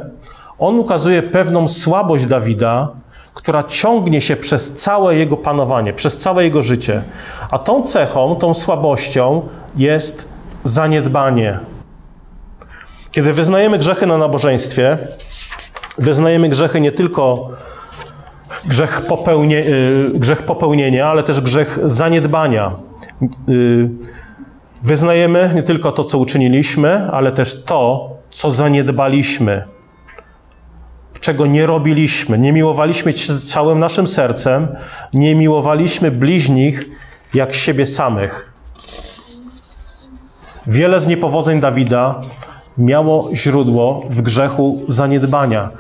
on 0.59 0.79
ukazuje 0.79 1.23
pewną 1.23 1.69
słabość 1.69 2.27
Dawida, 2.27 2.89
która 3.35 3.63
ciągnie 3.65 4.21
się 4.21 4.37
przez 4.37 4.75
całe 4.75 5.17
jego 5.17 5.37
panowanie, 5.37 5.93
przez 5.93 6.19
całe 6.19 6.45
jego 6.45 6.63
życie. 6.63 7.03
A 7.51 7.59
tą 7.59 7.83
cechą, 7.83 8.37
tą 8.37 8.55
słabością 8.55 9.43
jest 9.77 10.29
zaniedbanie. 10.65 11.59
Kiedy 13.11 13.33
wyznajemy 13.33 13.79
grzechy 13.79 14.07
na 14.07 14.19
nabożeństwie, 14.19 14.99
wyznajemy 15.99 16.49
grzechy 16.49 16.81
nie 16.81 16.93
tylko 16.93 17.49
grzech, 18.69 19.03
popełnie, 19.09 19.59
y, 19.59 20.11
grzech 20.15 20.43
popełnienia, 20.43 21.07
ale 21.07 21.23
też 21.23 21.41
grzech 21.41 21.79
zaniedbania. 21.85 22.73
Y, 23.49 23.89
wyznajemy 24.83 25.53
nie 25.55 25.63
tylko 25.63 25.93
to, 25.93 26.05
co 26.05 26.19
uczyniliśmy, 26.19 27.11
ale 27.13 27.33
też 27.33 27.65
to, 27.65 28.11
co 28.31 28.51
zaniedbaliśmy, 28.51 29.65
czego 31.21 31.47
nie 31.47 31.67
robiliśmy. 31.67 32.39
Nie 32.39 32.53
miłowaliśmy 32.53 33.13
całym 33.47 33.79
naszym 33.79 34.07
sercem, 34.07 34.69
nie 35.15 35.35
miłowaliśmy 35.35 36.11
bliźnich 36.11 36.85
jak 37.35 37.55
siebie 37.55 37.87
samych. 37.87 38.53
Wiele 40.67 41.01
z 41.01 41.07
niepowodzeń 41.07 41.61
Dawida 41.61 42.21
miało 42.79 43.29
źródło 43.35 44.03
w 44.11 44.23
grzechu 44.23 44.83
zaniedbania, 44.89 45.71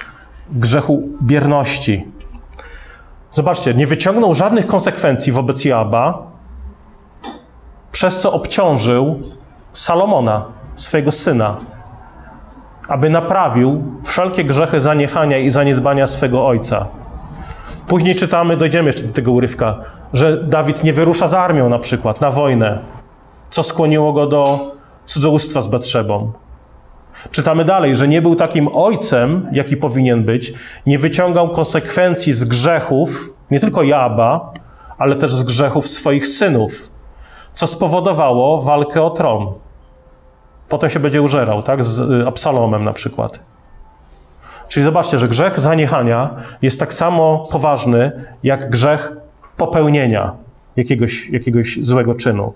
w 0.51 0.59
grzechu 0.59 1.09
bierności. 1.22 2.15
Zobaczcie, 3.37 3.75
nie 3.75 3.87
wyciągnął 3.87 4.35
żadnych 4.35 4.66
konsekwencji 4.66 5.33
wobec 5.33 5.64
Jaba, 5.64 6.22
przez 7.92 8.20
co 8.20 8.33
obciążył 8.33 9.20
Salomona, 9.72 10.44
swojego 10.75 11.12
syna, 11.12 11.57
aby 12.88 13.11
naprawił 13.11 13.85
wszelkie 14.05 14.44
grzechy 14.44 14.81
zaniechania 14.81 15.38
i 15.38 15.51
zaniedbania 15.51 16.07
swego 16.07 16.46
ojca. 16.46 16.87
Później 17.87 18.14
czytamy, 18.14 18.57
dojdziemy 18.57 18.87
jeszcze 18.87 19.03
do 19.03 19.12
tego 19.12 19.33
urywka, 19.33 19.77
że 20.12 20.44
Dawid 20.44 20.85
nie 20.85 20.92
wyrusza 20.92 21.29
z 21.29 21.35
armią 21.35 21.68
na 21.68 21.79
przykład 21.79 22.20
na 22.20 22.31
wojnę, 22.31 22.79
co 23.51 23.62
skłoniło 23.62 24.12
go 24.12 24.27
do 24.27 24.59
cudzołóstwa 25.07 25.61
z 25.61 25.68
Batrzebą. 25.68 26.33
Czytamy 27.31 27.65
dalej, 27.65 27.97
że 27.97 28.09
nie 28.09 28.23
był 28.23 28.37
takim 28.37 28.69
ojcem, 28.73 29.49
jaki 29.53 29.77
powinien 29.77 30.25
być, 30.25 30.53
nie 30.87 30.99
wyciągał 30.99 31.51
konsekwencji 31.51 32.33
z 32.33 32.45
grzechów, 32.45 33.35
nie 33.51 33.61
tylko 33.61 33.83
Jaba, 33.83 34.53
ale 34.99 35.17
też 35.17 35.35
z 35.35 35.43
grzechów 35.43 35.89
swoich 35.89 36.27
synów, 36.27 36.73
co 37.53 37.67
spowodowało 37.67 38.62
walkę 38.62 39.03
o 39.03 39.11
tron. 39.11 39.53
Potem 40.69 40.91
się 40.91 41.01
będzie 41.01 41.23
użerał, 41.23 41.62
tak? 41.62 41.85
Z 41.85 42.01
y, 42.01 42.27
Absalomem 42.27 42.85
na 42.85 42.93
przykład. 42.93 43.41
Czyli 44.69 44.85
zobaczcie, 44.85 45.19
że 45.19 45.29
grzech 45.29 45.61
zaniechania 45.61 46.31
jest 46.62 46.81
tak 46.81 46.95
samo 46.95 47.49
poważny 47.51 48.12
jak 48.43 48.71
grzech 48.71 49.12
popełnienia 49.57 50.33
jakiegoś, 50.77 51.31
jakiegoś 51.31 51.79
złego 51.83 52.15
czynu. 52.15 52.53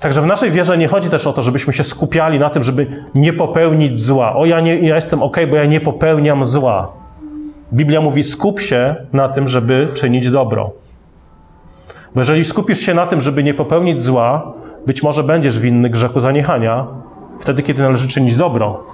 Także 0.00 0.22
w 0.22 0.26
naszej 0.26 0.50
wierze 0.50 0.78
nie 0.78 0.88
chodzi 0.88 1.10
też 1.10 1.26
o 1.26 1.32
to, 1.32 1.42
żebyśmy 1.42 1.72
się 1.72 1.84
skupiali 1.84 2.38
na 2.38 2.50
tym, 2.50 2.62
żeby 2.62 2.86
nie 3.14 3.32
popełnić 3.32 4.00
zła. 4.00 4.36
O, 4.36 4.46
ja, 4.46 4.60
nie, 4.60 4.76
ja 4.88 4.94
jestem 4.94 5.22
ok, 5.22 5.36
bo 5.50 5.56
ja 5.56 5.64
nie 5.64 5.80
popełniam 5.80 6.44
zła. 6.44 6.92
Biblia 7.72 8.00
mówi: 8.00 8.24
skup 8.24 8.60
się 8.60 8.96
na 9.12 9.28
tym, 9.28 9.48
żeby 9.48 9.88
czynić 9.94 10.30
dobro. 10.30 10.70
Bo 12.14 12.20
jeżeli 12.20 12.44
skupisz 12.44 12.78
się 12.78 12.94
na 12.94 13.06
tym, 13.06 13.20
żeby 13.20 13.42
nie 13.42 13.54
popełnić 13.54 14.02
zła, 14.02 14.52
być 14.86 15.02
może 15.02 15.24
będziesz 15.24 15.58
winny 15.58 15.90
grzechu 15.90 16.20
zaniechania, 16.20 16.86
wtedy, 17.40 17.62
kiedy 17.62 17.82
należy 17.82 18.08
czynić 18.08 18.36
dobro. 18.36 18.84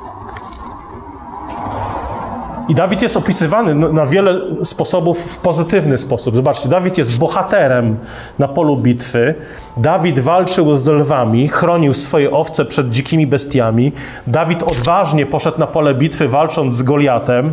I 2.68 2.75
Dawid 2.75 3.03
jest 3.03 3.16
opisywany 3.16 3.75
na 3.75 4.07
wiele 4.07 4.40
sposobów 4.64 5.18
w 5.18 5.38
pozytywny 5.38 5.98
sposób. 5.98 6.37
Zobaczcie, 6.37 6.68
Dawid 6.68 6.98
jest 6.98 7.18
bohaterem 7.18 7.96
na 8.38 8.48
polu 8.48 8.77
bitwy. 8.77 9.35
Dawid 9.77 10.20
walczył 10.20 10.77
z 10.77 10.88
lwami, 10.88 11.48
chronił 11.48 11.94
swoje 11.94 12.31
owce 12.31 12.64
przed 12.64 12.90
dzikimi 12.90 13.27
bestiami. 13.27 13.92
Dawid 14.27 14.62
odważnie 14.62 15.27
poszedł 15.27 15.59
na 15.59 15.66
pole 15.66 15.94
bitwy, 15.94 16.29
walcząc 16.29 16.75
z 16.75 16.83
Goliatem. 16.83 17.51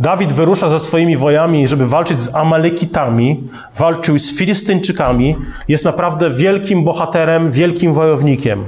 Dawid 0.00 0.32
wyrusza 0.32 0.68
ze 0.68 0.80
swoimi 0.80 1.16
wojami, 1.16 1.66
żeby 1.66 1.86
walczyć 1.86 2.20
z 2.20 2.34
Amalekitami, 2.34 3.48
walczył 3.76 4.18
z 4.18 4.38
Filistyńczykami. 4.38 5.36
Jest 5.68 5.84
naprawdę 5.84 6.30
wielkim 6.30 6.84
bohaterem, 6.84 7.50
wielkim 7.50 7.94
wojownikiem. 7.94 8.64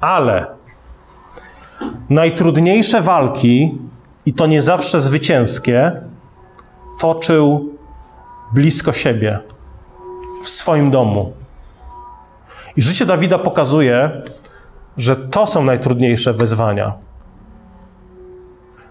Ale 0.00 0.46
najtrudniejsze 2.10 3.00
walki 3.00 3.78
i 4.26 4.34
to 4.34 4.46
nie 4.46 4.62
zawsze 4.62 5.00
zwycięskie, 5.00 5.92
toczył 7.00 7.72
blisko 8.52 8.92
siebie, 8.92 9.38
w 10.42 10.48
swoim 10.48 10.90
domu. 10.90 11.32
I 12.76 12.82
życie 12.82 13.06
Dawida 13.06 13.38
pokazuje, 13.38 14.22
że 14.96 15.16
to 15.16 15.46
są 15.46 15.64
najtrudniejsze 15.64 16.32
wyzwania. 16.32 16.92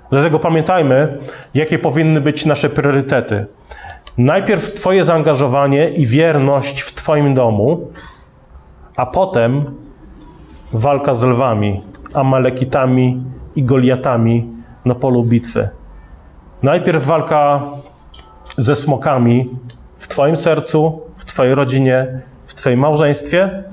Dlatego 0.09 0.39
pamiętajmy, 0.39 1.13
jakie 1.53 1.79
powinny 1.79 2.21
być 2.21 2.45
nasze 2.45 2.69
priorytety. 2.69 3.45
Najpierw 4.17 4.73
Twoje 4.73 5.05
zaangażowanie 5.05 5.89
i 5.89 6.05
wierność 6.05 6.81
w 6.81 6.93
Twoim 6.93 7.33
domu, 7.33 7.91
a 8.97 9.05
potem 9.05 9.65
walka 10.73 11.15
z 11.15 11.23
lwami, 11.23 11.81
amalekitami 12.13 13.23
i 13.55 13.63
goliatami 13.63 14.54
na 14.85 14.95
polu 14.95 15.23
bitwy. 15.23 15.69
Najpierw 16.63 17.05
walka 17.05 17.61
ze 18.57 18.75
smokami 18.75 19.49
w 19.97 20.07
Twoim 20.07 20.37
sercu, 20.37 21.01
w 21.15 21.25
Twojej 21.25 21.55
rodzinie, 21.55 22.21
w 22.47 22.53
Twoim 22.53 22.79
małżeństwie, 22.79 23.63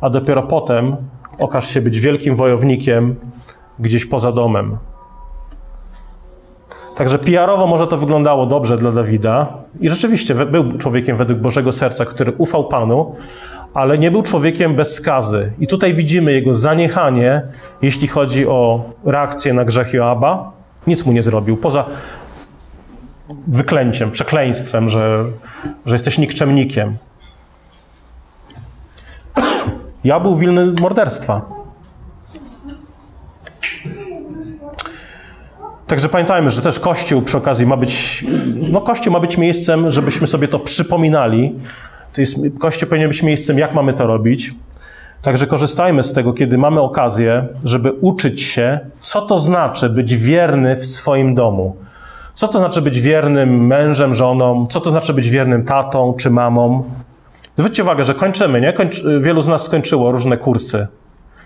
a 0.00 0.10
dopiero 0.10 0.42
potem 0.42 0.96
okaż 1.38 1.68
się 1.70 1.80
być 1.80 2.00
wielkim 2.00 2.36
wojownikiem 2.36 3.16
gdzieś 3.78 4.06
poza 4.06 4.32
domem. 4.32 4.78
Także 6.96 7.18
PR-owo 7.18 7.66
może 7.66 7.86
to 7.86 7.96
wyglądało 7.96 8.46
dobrze 8.46 8.76
dla 8.76 8.92
Dawida 8.92 9.46
i 9.80 9.88
rzeczywiście 9.88 10.34
był 10.34 10.78
człowiekiem 10.78 11.16
według 11.16 11.40
Bożego 11.40 11.72
Serca, 11.72 12.04
który 12.04 12.32
ufał 12.38 12.68
Panu, 12.68 13.14
ale 13.74 13.98
nie 13.98 14.10
był 14.10 14.22
człowiekiem 14.22 14.74
bez 14.74 14.94
skazy. 14.94 15.52
I 15.58 15.66
tutaj 15.66 15.94
widzimy 15.94 16.32
jego 16.32 16.54
zaniechanie, 16.54 17.42
jeśli 17.82 18.08
chodzi 18.08 18.46
o 18.46 18.90
reakcję 19.04 19.54
na 19.54 19.64
grzech 19.64 19.92
Joaba. 19.92 20.52
Nic 20.86 21.06
mu 21.06 21.12
nie 21.12 21.22
zrobił, 21.22 21.56
poza 21.56 21.84
wyklęciem, 23.46 24.10
przekleństwem, 24.10 24.88
że, 24.88 25.24
że 25.86 25.94
jesteś 25.94 26.18
nikczemnikiem. 26.18 26.96
Ja 30.04 30.20
był 30.20 30.36
winny 30.36 30.72
morderstwa. 30.80 31.40
Także 35.86 36.08
pamiętajmy, 36.08 36.50
że 36.50 36.62
też 36.62 36.80
Kościół 36.80 37.22
przy 37.22 37.36
okazji 37.36 37.66
ma 37.66 37.76
być, 37.76 38.24
no 38.70 38.80
Kościół 38.80 39.12
ma 39.12 39.20
być 39.20 39.38
miejscem, 39.38 39.90
żebyśmy 39.90 40.26
sobie 40.26 40.48
to 40.48 40.58
przypominali, 40.58 41.54
to 42.16 42.20
jest, 42.20 42.36
Kościół 42.58 42.88
powinien 42.88 43.08
być 43.08 43.22
miejscem, 43.22 43.58
jak 43.58 43.74
mamy 43.74 43.92
to 43.92 44.06
robić. 44.06 44.54
Także 45.22 45.46
korzystajmy 45.46 46.02
z 46.02 46.12
tego, 46.12 46.32
kiedy 46.32 46.58
mamy 46.58 46.80
okazję, 46.80 47.48
żeby 47.64 47.92
uczyć 47.92 48.42
się, 48.42 48.80
co 48.98 49.22
to 49.22 49.40
znaczy 49.40 49.90
być 49.90 50.16
wierny 50.16 50.76
w 50.76 50.86
swoim 50.86 51.34
domu. 51.34 51.76
Co 52.34 52.48
to 52.48 52.58
znaczy 52.58 52.82
być 52.82 53.00
wiernym 53.00 53.66
mężem, 53.66 54.14
żoną, 54.14 54.66
co 54.66 54.80
to 54.80 54.90
znaczy 54.90 55.14
być 55.14 55.30
wiernym 55.30 55.64
tatą 55.64 56.14
czy 56.18 56.30
mamą. 56.30 56.84
Zwróćcie 57.56 57.82
uwagę, 57.82 58.04
że 58.04 58.14
kończymy, 58.14 58.60
nie? 58.60 58.74
Wielu 59.20 59.40
z 59.40 59.48
nas 59.48 59.64
skończyło 59.64 60.12
różne 60.12 60.36
kursy. 60.36 60.86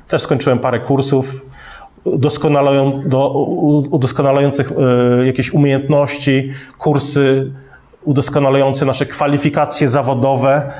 Też 0.09 0.23
skończyłem 0.23 0.59
parę 0.59 0.81
kursów 0.81 1.45
udoskonalających 3.91 4.73
e, 4.73 5.27
jakieś 5.27 5.51
umiejętności, 5.51 6.53
kursy 6.79 7.53
udoskonalające 8.05 8.85
nasze 8.85 9.07
kwalifikacje 9.07 9.89
zawodowe. 9.89 10.73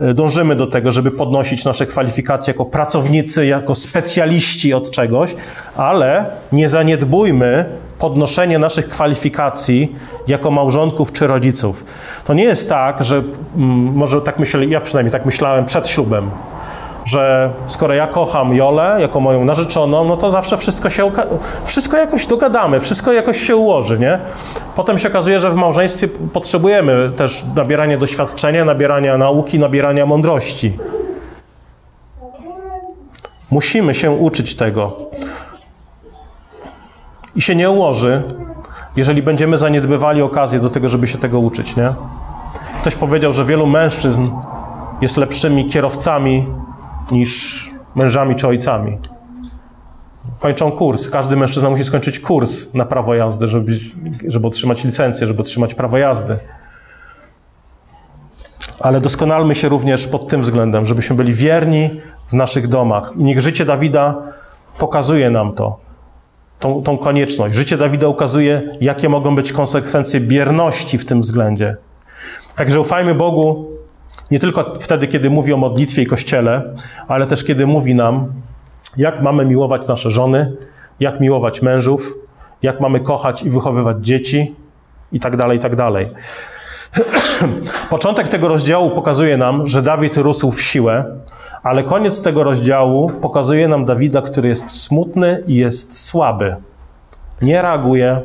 E, 0.00 0.14
dążymy 0.14 0.56
do 0.56 0.66
tego, 0.66 0.92
żeby 0.92 1.10
podnosić 1.10 1.64
nasze 1.64 1.86
kwalifikacje 1.86 2.52
jako 2.52 2.64
pracownicy, 2.64 3.46
jako 3.46 3.74
specjaliści 3.74 4.74
od 4.74 4.90
czegoś, 4.90 5.34
ale 5.76 6.24
nie 6.52 6.68
zaniedbujmy 6.68 7.64
podnoszenie 7.98 8.58
naszych 8.58 8.88
kwalifikacji 8.88 9.96
jako 10.26 10.50
małżonków 10.50 11.12
czy 11.12 11.26
rodziców. 11.26 11.84
To 12.24 12.34
nie 12.34 12.44
jest 12.44 12.68
tak, 12.68 13.04
że 13.04 13.16
mm, 13.16 13.68
może 13.94 14.20
tak 14.20 14.38
myślę, 14.38 14.66
ja 14.66 14.80
przynajmniej 14.80 15.12
tak 15.12 15.26
myślałem 15.26 15.64
przed 15.64 15.88
ślubem, 15.88 16.30
że 17.04 17.50
skoro 17.66 17.94
ja 17.94 18.06
kocham 18.06 18.54
Jolę 18.54 18.96
jako 19.00 19.20
moją 19.20 19.44
narzeczoną, 19.44 20.04
no 20.04 20.16
to 20.16 20.30
zawsze 20.30 20.56
wszystko 20.56 20.90
się 20.90 21.10
wszystko 21.64 21.96
jakoś 21.96 22.26
dogadamy, 22.26 22.80
wszystko 22.80 23.12
jakoś 23.12 23.40
się 23.40 23.56
ułoży, 23.56 23.98
nie? 23.98 24.18
Potem 24.76 24.98
się 24.98 25.08
okazuje, 25.08 25.40
że 25.40 25.50
w 25.50 25.56
małżeństwie 25.56 26.08
potrzebujemy 26.08 27.12
też 27.16 27.44
nabierania 27.56 27.98
doświadczenia, 27.98 28.64
nabierania 28.64 29.18
nauki, 29.18 29.58
nabierania 29.58 30.06
mądrości. 30.06 30.78
Musimy 33.50 33.94
się 33.94 34.10
uczyć 34.10 34.56
tego. 34.56 34.96
I 37.36 37.40
się 37.40 37.54
nie 37.54 37.70
ułoży, 37.70 38.22
jeżeli 38.96 39.22
będziemy 39.22 39.58
zaniedbywali 39.58 40.22
okazję 40.22 40.60
do 40.60 40.70
tego, 40.70 40.88
żeby 40.88 41.06
się 41.06 41.18
tego 41.18 41.38
uczyć, 41.38 41.76
nie? 41.76 41.94
Ktoś 42.80 42.94
powiedział, 42.94 43.32
że 43.32 43.44
wielu 43.44 43.66
mężczyzn 43.66 44.30
jest 45.00 45.16
lepszymi 45.16 45.66
kierowcami 45.66 46.46
niż 47.10 47.64
mężami 47.94 48.36
czy 48.36 48.48
ojcami. 48.48 48.98
Kończą 50.38 50.72
kurs. 50.72 51.10
Każdy 51.10 51.36
mężczyzna 51.36 51.70
musi 51.70 51.84
skończyć 51.84 52.20
kurs 52.20 52.74
na 52.74 52.84
prawo 52.84 53.14
jazdy, 53.14 53.48
żeby, 53.48 53.72
żeby 54.26 54.46
otrzymać 54.46 54.84
licencję, 54.84 55.26
żeby 55.26 55.40
otrzymać 55.40 55.74
prawo 55.74 55.98
jazdy. 55.98 56.38
ale 58.80 59.00
doskonalmy 59.00 59.54
się 59.54 59.68
również 59.68 60.06
pod 60.06 60.28
tym 60.28 60.42
względem, 60.42 60.84
żebyśmy 60.84 61.16
byli 61.16 61.32
wierni 61.32 62.00
w 62.28 62.34
naszych 62.34 62.68
domach. 62.68 63.12
I 63.16 63.24
niech 63.24 63.40
życie 63.40 63.64
Dawida 63.64 64.22
pokazuje 64.78 65.30
nam 65.30 65.52
to, 65.52 65.78
tą, 66.58 66.82
tą 66.82 66.98
konieczność. 66.98 67.54
Życie 67.54 67.76
Dawida 67.76 68.08
ukazuje, 68.08 68.76
jakie 68.80 69.08
mogą 69.08 69.34
być 69.34 69.52
konsekwencje 69.52 70.20
bierności 70.20 70.98
w 70.98 71.04
tym 71.04 71.20
względzie. 71.20 71.76
Także 72.56 72.80
ufajmy 72.80 73.14
Bogu 73.14 73.77
nie 74.30 74.38
tylko 74.38 74.74
wtedy, 74.80 75.06
kiedy 75.06 75.30
mówi 75.30 75.52
o 75.52 75.56
modlitwie 75.56 76.02
i 76.02 76.06
kościele, 76.06 76.62
ale 77.08 77.26
też 77.26 77.44
kiedy 77.44 77.66
mówi 77.66 77.94
nam, 77.94 78.32
jak 78.96 79.22
mamy 79.22 79.44
miłować 79.44 79.86
nasze 79.86 80.10
żony, 80.10 80.52
jak 81.00 81.20
miłować 81.20 81.62
mężów, 81.62 82.14
jak 82.62 82.80
mamy 82.80 83.00
kochać 83.00 83.42
i 83.42 83.50
wychowywać 83.50 84.06
dzieci 84.06 84.54
i 85.12 85.20
tak 85.20 85.36
dalej, 85.36 85.58
i 85.58 85.60
tak 85.60 85.76
dalej. 85.76 86.08
Początek 87.90 88.28
tego 88.28 88.48
rozdziału 88.48 88.90
pokazuje 88.90 89.36
nam, 89.36 89.66
że 89.66 89.82
Dawid 89.82 90.16
rósł 90.16 90.50
w 90.50 90.62
siłę, 90.62 91.04
ale 91.62 91.82
koniec 91.82 92.22
tego 92.22 92.44
rozdziału 92.44 93.10
pokazuje 93.10 93.68
nam 93.68 93.84
Dawida, 93.84 94.22
który 94.22 94.48
jest 94.48 94.70
smutny 94.70 95.42
i 95.46 95.54
jest 95.54 96.06
słaby. 96.06 96.56
Nie 97.42 97.62
reaguje 97.62 98.20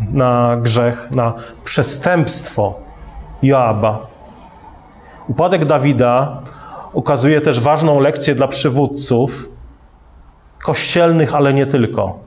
na 0.00 0.56
grzech, 0.62 1.08
na 1.10 1.32
przestępstwo 1.64 2.74
Joaba. 3.42 4.13
Upadek 5.28 5.64
Dawida 5.64 6.42
ukazuje 6.92 7.40
też 7.40 7.60
ważną 7.60 8.00
lekcję 8.00 8.34
dla 8.34 8.48
przywódców 8.48 9.48
kościelnych, 10.64 11.34
ale 11.34 11.54
nie 11.54 11.66
tylko. 11.66 12.18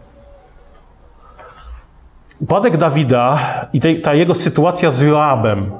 Upadek 2.39 2.77
Dawida 2.77 3.39
i 3.73 3.79
te, 3.79 3.95
ta 3.95 4.13
jego 4.13 4.35
sytuacja 4.35 4.91
z 4.91 5.01
Joabem, 5.01 5.71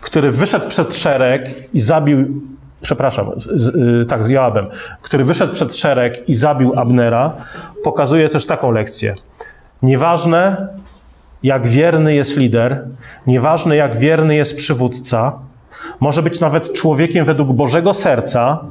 który 0.00 0.30
wyszedł 0.30 0.68
przed 0.68 0.96
szereg 0.96 1.74
i 1.74 1.80
zabił, 1.80 2.40
przepraszam, 2.80 3.30
z, 3.36 3.68
y, 4.02 4.06
tak, 4.06 4.24
z 4.24 4.28
Joabem, 4.28 4.64
który 5.02 5.24
wyszedł 5.24 5.52
przed 5.52 5.76
szereg 5.76 6.28
i 6.28 6.34
zabił 6.34 6.72
Abnera, 6.78 7.32
pokazuje 7.84 8.28
też 8.28 8.46
taką 8.46 8.70
lekcję. 8.70 9.14
Nieważne, 9.82 10.68
jak 11.42 11.66
wierny 11.66 12.14
jest 12.14 12.36
lider, 12.36 12.84
nieważne, 13.26 13.76
jak 13.76 13.96
wierny 13.96 14.36
jest 14.36 14.56
przywódca, 14.56 15.38
może 16.00 16.22
być 16.22 16.40
nawet 16.40 16.72
człowiekiem 16.72 17.24
według 17.24 17.52
Bożego 17.52 17.94
serca, 17.94 18.64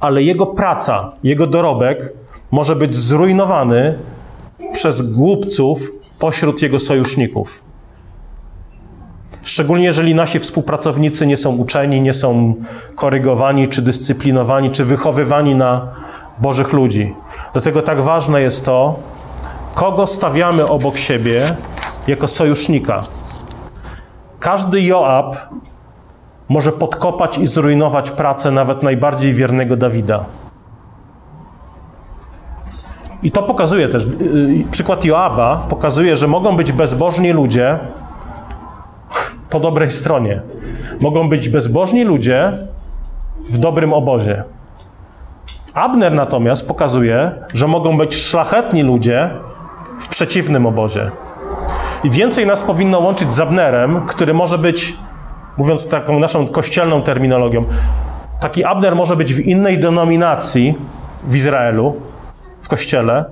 ale 0.00 0.22
jego 0.22 0.46
praca, 0.46 1.12
jego 1.22 1.46
dorobek 1.46 2.12
może 2.50 2.76
być 2.76 2.96
zrujnowany 2.96 3.98
przez 4.72 5.02
głupców 5.02 5.92
pośród 6.18 6.62
jego 6.62 6.80
sojuszników. 6.80 7.62
Szczególnie 9.42 9.84
jeżeli 9.84 10.14
nasi 10.14 10.38
współpracownicy 10.38 11.26
nie 11.26 11.36
są 11.36 11.56
uczeni, 11.56 12.00
nie 12.00 12.14
są 12.14 12.54
korygowani, 12.94 13.68
czy 13.68 13.82
dyscyplinowani, 13.82 14.70
czy 14.70 14.84
wychowywani 14.84 15.54
na 15.54 15.88
Bożych 16.38 16.72
ludzi. 16.72 17.14
Dlatego 17.52 17.82
tak 17.82 18.00
ważne 18.00 18.42
jest 18.42 18.64
to, 18.64 18.98
kogo 19.74 20.06
stawiamy 20.06 20.66
obok 20.66 20.98
siebie 20.98 21.56
jako 22.06 22.28
sojusznika. 22.28 23.02
Każdy 24.40 24.82
Joab 24.82 25.36
może 26.48 26.72
podkopać 26.72 27.38
i 27.38 27.46
zrujnować 27.46 28.10
pracę 28.10 28.50
nawet 28.50 28.82
najbardziej 28.82 29.32
wiernego 29.32 29.76
Dawida. 29.76 30.24
I 33.22 33.30
to 33.30 33.42
pokazuje 33.42 33.88
też, 33.88 34.06
yy, 34.06 34.64
przykład 34.70 35.04
Joaba 35.04 35.66
pokazuje, 35.68 36.16
że 36.16 36.28
mogą 36.28 36.56
być 36.56 36.72
bezbożni 36.72 37.32
ludzie 37.32 37.78
po 39.50 39.60
dobrej 39.60 39.90
stronie. 39.90 40.42
Mogą 41.00 41.28
być 41.28 41.48
bezbożni 41.48 42.04
ludzie 42.04 42.52
w 43.50 43.58
dobrym 43.58 43.92
obozie. 43.92 44.44
Abner 45.74 46.12
natomiast 46.12 46.68
pokazuje, 46.68 47.34
że 47.54 47.68
mogą 47.68 47.98
być 47.98 48.16
szlachetni 48.16 48.82
ludzie 48.82 49.30
w 50.00 50.08
przeciwnym 50.08 50.66
obozie. 50.66 51.10
I 52.04 52.10
więcej 52.10 52.46
nas 52.46 52.62
powinno 52.62 52.98
łączyć 52.98 53.32
z 53.32 53.40
Abnerem, 53.40 54.06
który 54.06 54.34
może 54.34 54.58
być, 54.58 54.96
mówiąc 55.58 55.88
taką 55.88 56.18
naszą 56.18 56.48
kościelną 56.48 57.02
terminologią, 57.02 57.64
taki 58.40 58.64
Abner 58.64 58.96
może 58.96 59.16
być 59.16 59.34
w 59.34 59.40
innej 59.40 59.78
denominacji 59.78 60.74
w 61.24 61.36
Izraelu, 61.36 61.94
w 62.62 62.68
kościele, 62.68 63.24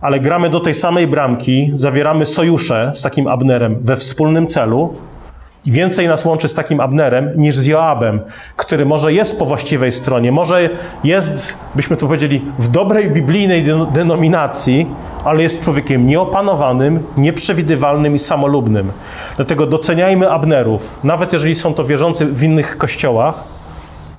ale 0.00 0.20
gramy 0.20 0.48
do 0.48 0.60
tej 0.60 0.74
samej 0.74 1.06
bramki, 1.06 1.70
zawieramy 1.74 2.26
sojusze 2.26 2.92
z 2.94 3.02
takim 3.02 3.28
Abnerem 3.28 3.78
we 3.80 3.96
wspólnym 3.96 4.46
celu. 4.46 4.94
I 5.66 5.72
więcej 5.72 6.08
nas 6.08 6.24
łączy 6.24 6.48
z 6.48 6.54
takim 6.54 6.80
Abnerem 6.80 7.30
niż 7.36 7.56
z 7.56 7.66
Joabem, 7.66 8.20
który 8.56 8.86
może 8.86 9.12
jest 9.12 9.38
po 9.38 9.46
właściwej 9.46 9.92
stronie, 9.92 10.32
może 10.32 10.70
jest, 11.04 11.58
byśmy 11.74 11.96
tu 11.96 12.06
powiedzieli, 12.06 12.42
w 12.58 12.68
dobrej 12.68 13.10
biblijnej 13.10 13.64
denominacji, 13.92 14.86
ale 15.24 15.42
jest 15.42 15.60
człowiekiem 15.60 16.06
nieopanowanym, 16.06 17.06
nieprzewidywalnym 17.16 18.14
i 18.14 18.18
samolubnym. 18.18 18.92
Dlatego 19.36 19.66
doceniajmy 19.66 20.30
Abnerów, 20.30 21.04
nawet 21.04 21.32
jeżeli 21.32 21.54
są 21.54 21.74
to 21.74 21.84
wierzący 21.84 22.26
w 22.26 22.42
innych 22.42 22.78
kościołach, 22.78 23.44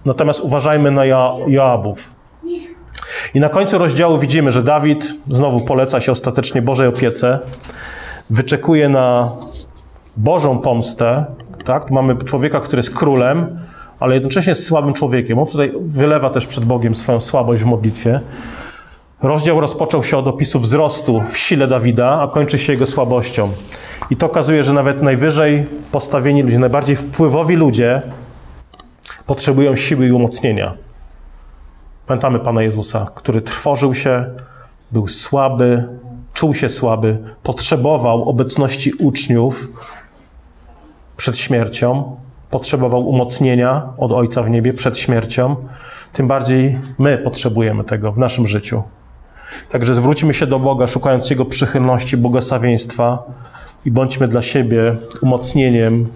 natomiast 0.05 0.39
uważajmy 0.39 0.91
na 0.91 1.05
jo 1.05 1.37
Joabów. 1.47 2.15
I 3.33 3.39
na 3.39 3.49
końcu 3.49 3.77
rozdziału 3.77 4.17
widzimy, 4.17 4.51
że 4.51 4.63
Dawid 4.63 5.13
znowu 5.27 5.61
poleca 5.61 6.01
się 6.01 6.11
ostatecznie 6.11 6.61
Bożej 6.61 6.87
opiece, 6.87 7.39
wyczekuje 8.29 8.89
na 8.89 9.31
Bożą 10.17 10.59
pomstę. 10.59 11.25
Tak? 11.65 11.91
Mamy 11.91 12.15
człowieka, 12.15 12.59
który 12.59 12.79
jest 12.79 12.95
królem, 12.95 13.59
ale 13.99 14.13
jednocześnie 14.13 14.51
jest 14.51 14.65
słabym 14.65 14.93
człowiekiem. 14.93 15.39
On 15.39 15.47
tutaj 15.47 15.73
wylewa 15.81 16.29
też 16.29 16.47
przed 16.47 16.65
Bogiem 16.65 16.95
swoją 16.95 17.19
słabość 17.19 17.63
w 17.63 17.65
modlitwie. 17.65 18.21
Rozdział 19.21 19.61
rozpoczął 19.61 20.03
się 20.03 20.17
od 20.17 20.27
opisu 20.27 20.59
wzrostu 20.59 21.23
w 21.29 21.37
sile 21.37 21.67
Dawida, 21.67 22.21
a 22.21 22.27
kończy 22.27 22.57
się 22.57 22.73
jego 22.73 22.85
słabością. 22.85 23.49
I 24.09 24.15
to 24.15 24.25
okazuje, 24.25 24.63
że 24.63 24.73
nawet 24.73 25.01
najwyżej 25.01 25.65
postawieni 25.91 26.43
ludzie, 26.43 26.59
najbardziej 26.59 26.95
wpływowi 26.95 27.55
ludzie 27.55 28.01
potrzebują 29.25 29.75
siły 29.75 30.07
i 30.07 30.11
umocnienia. 30.11 30.73
Pamiętamy 32.07 32.39
Pana 32.39 32.61
Jezusa, 32.61 33.07
który 33.15 33.41
trwożył 33.41 33.93
się, 33.93 34.25
był 34.91 35.07
słaby, 35.07 35.87
czuł 36.33 36.55
się 36.55 36.69
słaby, 36.69 37.17
potrzebował 37.43 38.29
obecności 38.29 38.93
uczniów 38.93 39.69
przed 41.17 41.37
śmiercią, 41.37 42.15
potrzebował 42.49 43.07
umocnienia 43.09 43.89
od 43.97 44.11
Ojca 44.11 44.43
w 44.43 44.49
niebie 44.49 44.73
przed 44.73 44.97
śmiercią. 44.97 45.55
Tym 46.13 46.27
bardziej 46.27 46.79
my 46.97 47.17
potrzebujemy 47.17 47.83
tego 47.83 48.11
w 48.11 48.19
naszym 48.19 48.47
życiu. 48.47 48.83
Także 49.69 49.93
zwróćmy 49.93 50.33
się 50.33 50.47
do 50.47 50.59
Boga, 50.59 50.87
szukając 50.87 51.29
Jego 51.29 51.45
przychylności, 51.45 52.17
błogosławieństwa 52.17 53.23
i 53.85 53.91
bądźmy 53.91 54.27
dla 54.27 54.41
siebie 54.41 54.95
umocnieniem 55.21 56.07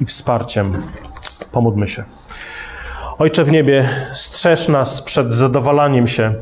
i 0.00 0.04
wsparciem. 0.04 0.82
Pomódlmy 1.52 1.88
się. 1.88 2.04
Ojcze 3.18 3.44
w 3.44 3.50
niebie, 3.52 3.88
strzeż 4.12 4.68
nas 4.68 5.02
przed 5.02 5.32
zadowalaniem 5.32 6.06
się 6.06 6.34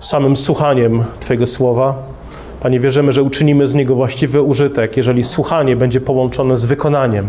samym 0.00 0.36
słuchaniem 0.36 1.04
Twojego 1.20 1.46
słowa. 1.46 2.13
Panie, 2.64 2.80
wierzymy, 2.80 3.12
że 3.12 3.22
uczynimy 3.22 3.66
z 3.66 3.74
niego 3.74 3.94
właściwy 3.94 4.42
użytek, 4.42 4.96
jeżeli 4.96 5.24
słuchanie 5.24 5.76
będzie 5.76 6.00
połączone 6.00 6.56
z 6.56 6.66
wykonaniem. 6.66 7.28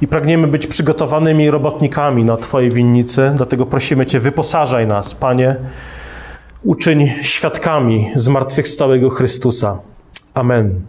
I 0.00 0.06
pragniemy 0.06 0.46
być 0.46 0.66
przygotowanymi 0.66 1.50
robotnikami 1.50 2.24
na 2.24 2.36
Twojej 2.36 2.70
winnicy, 2.70 3.32
dlatego 3.36 3.66
prosimy 3.66 4.06
Cię, 4.06 4.20
wyposażaj 4.20 4.86
nas, 4.86 5.14
Panie, 5.14 5.56
uczyń 6.64 7.10
świadkami 7.22 8.10
zmartwychwstałego 8.14 9.10
Chrystusa. 9.10 9.78
Amen. 10.34 10.80